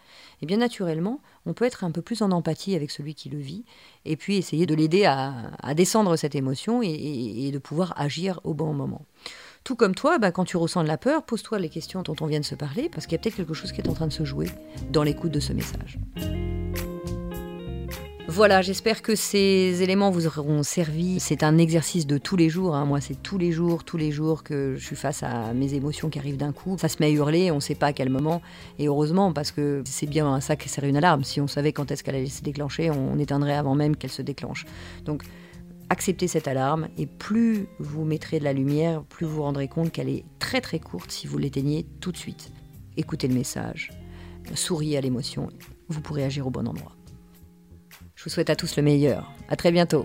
Et 0.42 0.46
bien 0.46 0.58
naturellement, 0.58 1.20
on 1.46 1.54
peut 1.54 1.64
être 1.64 1.84
un 1.84 1.90
peu 1.90 2.02
plus 2.02 2.22
en 2.22 2.30
empathie 2.30 2.74
avec 2.74 2.90
celui 2.90 3.14
qui 3.14 3.28
le 3.28 3.38
vit 3.38 3.64
et 4.04 4.16
puis 4.16 4.36
essayer 4.36 4.66
de 4.66 4.74
l'aider 4.74 5.04
à, 5.04 5.52
descendre 5.74 6.16
cette 6.16 6.34
émotion 6.34 6.82
et, 6.82 7.50
de 7.52 7.58
pouvoir 7.58 7.94
agir 7.96 8.40
au 8.44 8.54
bon 8.54 8.72
moment. 8.72 9.04
Tout 9.64 9.76
comme 9.76 9.94
toi, 9.94 10.18
bah, 10.18 10.32
quand 10.32 10.44
tu 10.44 10.56
ressens 10.56 10.82
de 10.82 10.88
la 10.88 10.98
peur, 10.98 11.24
pose-toi 11.24 11.58
les 11.58 11.68
questions 11.68 12.02
dont 12.02 12.16
on 12.20 12.26
vient 12.26 12.40
de 12.40 12.44
se 12.44 12.54
parler, 12.54 12.88
parce 12.88 13.06
qu'il 13.06 13.12
y 13.12 13.16
a 13.16 13.22
peut-être 13.22 13.36
quelque 13.36 13.54
chose 13.54 13.72
qui 13.72 13.80
est 13.80 13.88
en 13.88 13.94
train 13.94 14.06
de 14.06 14.12
se 14.12 14.24
jouer 14.24 14.48
dans 14.90 15.02
l'écoute 15.02 15.32
de 15.32 15.40
ce 15.40 15.52
message. 15.52 15.98
Voilà, 18.30 18.60
j'espère 18.60 19.00
que 19.00 19.14
ces 19.14 19.82
éléments 19.82 20.10
vous 20.10 20.26
auront 20.26 20.62
servi. 20.62 21.18
C'est 21.18 21.42
un 21.42 21.56
exercice 21.56 22.06
de 22.06 22.18
tous 22.18 22.36
les 22.36 22.50
jours. 22.50 22.76
Hein. 22.76 22.84
Moi, 22.84 23.00
c'est 23.00 23.20
tous 23.22 23.38
les 23.38 23.52
jours, 23.52 23.84
tous 23.84 23.96
les 23.96 24.10
jours 24.12 24.42
que 24.42 24.76
je 24.76 24.84
suis 24.84 24.96
face 24.96 25.22
à 25.22 25.54
mes 25.54 25.72
émotions 25.72 26.10
qui 26.10 26.18
arrivent 26.18 26.36
d'un 26.36 26.52
coup. 26.52 26.76
Ça 26.78 26.88
se 26.88 26.98
met 27.00 27.06
à 27.06 27.10
hurler, 27.10 27.50
on 27.50 27.56
ne 27.56 27.60
sait 27.60 27.74
pas 27.74 27.86
à 27.86 27.92
quel 27.94 28.10
moment. 28.10 28.42
Et 28.78 28.86
heureusement, 28.86 29.32
parce 29.32 29.50
que 29.50 29.82
c'est 29.86 30.06
bien 30.06 30.40
ça 30.40 30.56
qui 30.56 30.68
sert 30.68 30.84
une 30.84 30.98
alarme. 30.98 31.24
Si 31.24 31.40
on 31.40 31.46
savait 31.46 31.72
quand 31.72 31.90
est-ce 31.90 32.04
qu'elle 32.04 32.16
allait 32.16 32.26
se 32.26 32.42
déclencher, 32.42 32.90
on 32.90 33.18
éteindrait 33.18 33.56
avant 33.56 33.74
même 33.74 33.96
qu'elle 33.96 34.10
se 34.10 34.20
déclenche. 34.20 34.66
Donc, 35.06 35.22
acceptez 35.90 36.28
cette 36.28 36.48
alarme 36.48 36.88
et 36.96 37.06
plus 37.06 37.66
vous 37.78 38.04
mettrez 38.04 38.38
de 38.38 38.44
la 38.44 38.52
lumière, 38.52 39.02
plus 39.04 39.26
vous 39.26 39.36
vous 39.36 39.42
rendrez 39.42 39.68
compte 39.68 39.92
qu'elle 39.92 40.08
est 40.08 40.24
très 40.38 40.60
très 40.60 40.78
courte 40.78 41.10
si 41.10 41.26
vous 41.26 41.38
l'éteignez 41.38 41.86
tout 42.00 42.12
de 42.12 42.16
suite. 42.16 42.52
Écoutez 42.96 43.28
le 43.28 43.34
message, 43.34 43.90
souriez 44.54 44.98
à 44.98 45.00
l'émotion, 45.00 45.48
vous 45.88 46.00
pourrez 46.00 46.24
agir 46.24 46.46
au 46.46 46.50
bon 46.50 46.66
endroit. 46.66 46.92
Je 48.14 48.24
vous 48.24 48.30
souhaite 48.30 48.50
à 48.50 48.56
tous 48.56 48.76
le 48.76 48.82
meilleur. 48.82 49.32
À 49.48 49.54
très 49.54 49.70
bientôt. 49.70 50.04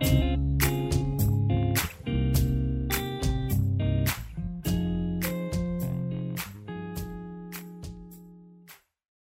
Thank 0.00 0.24
you. 0.24 0.29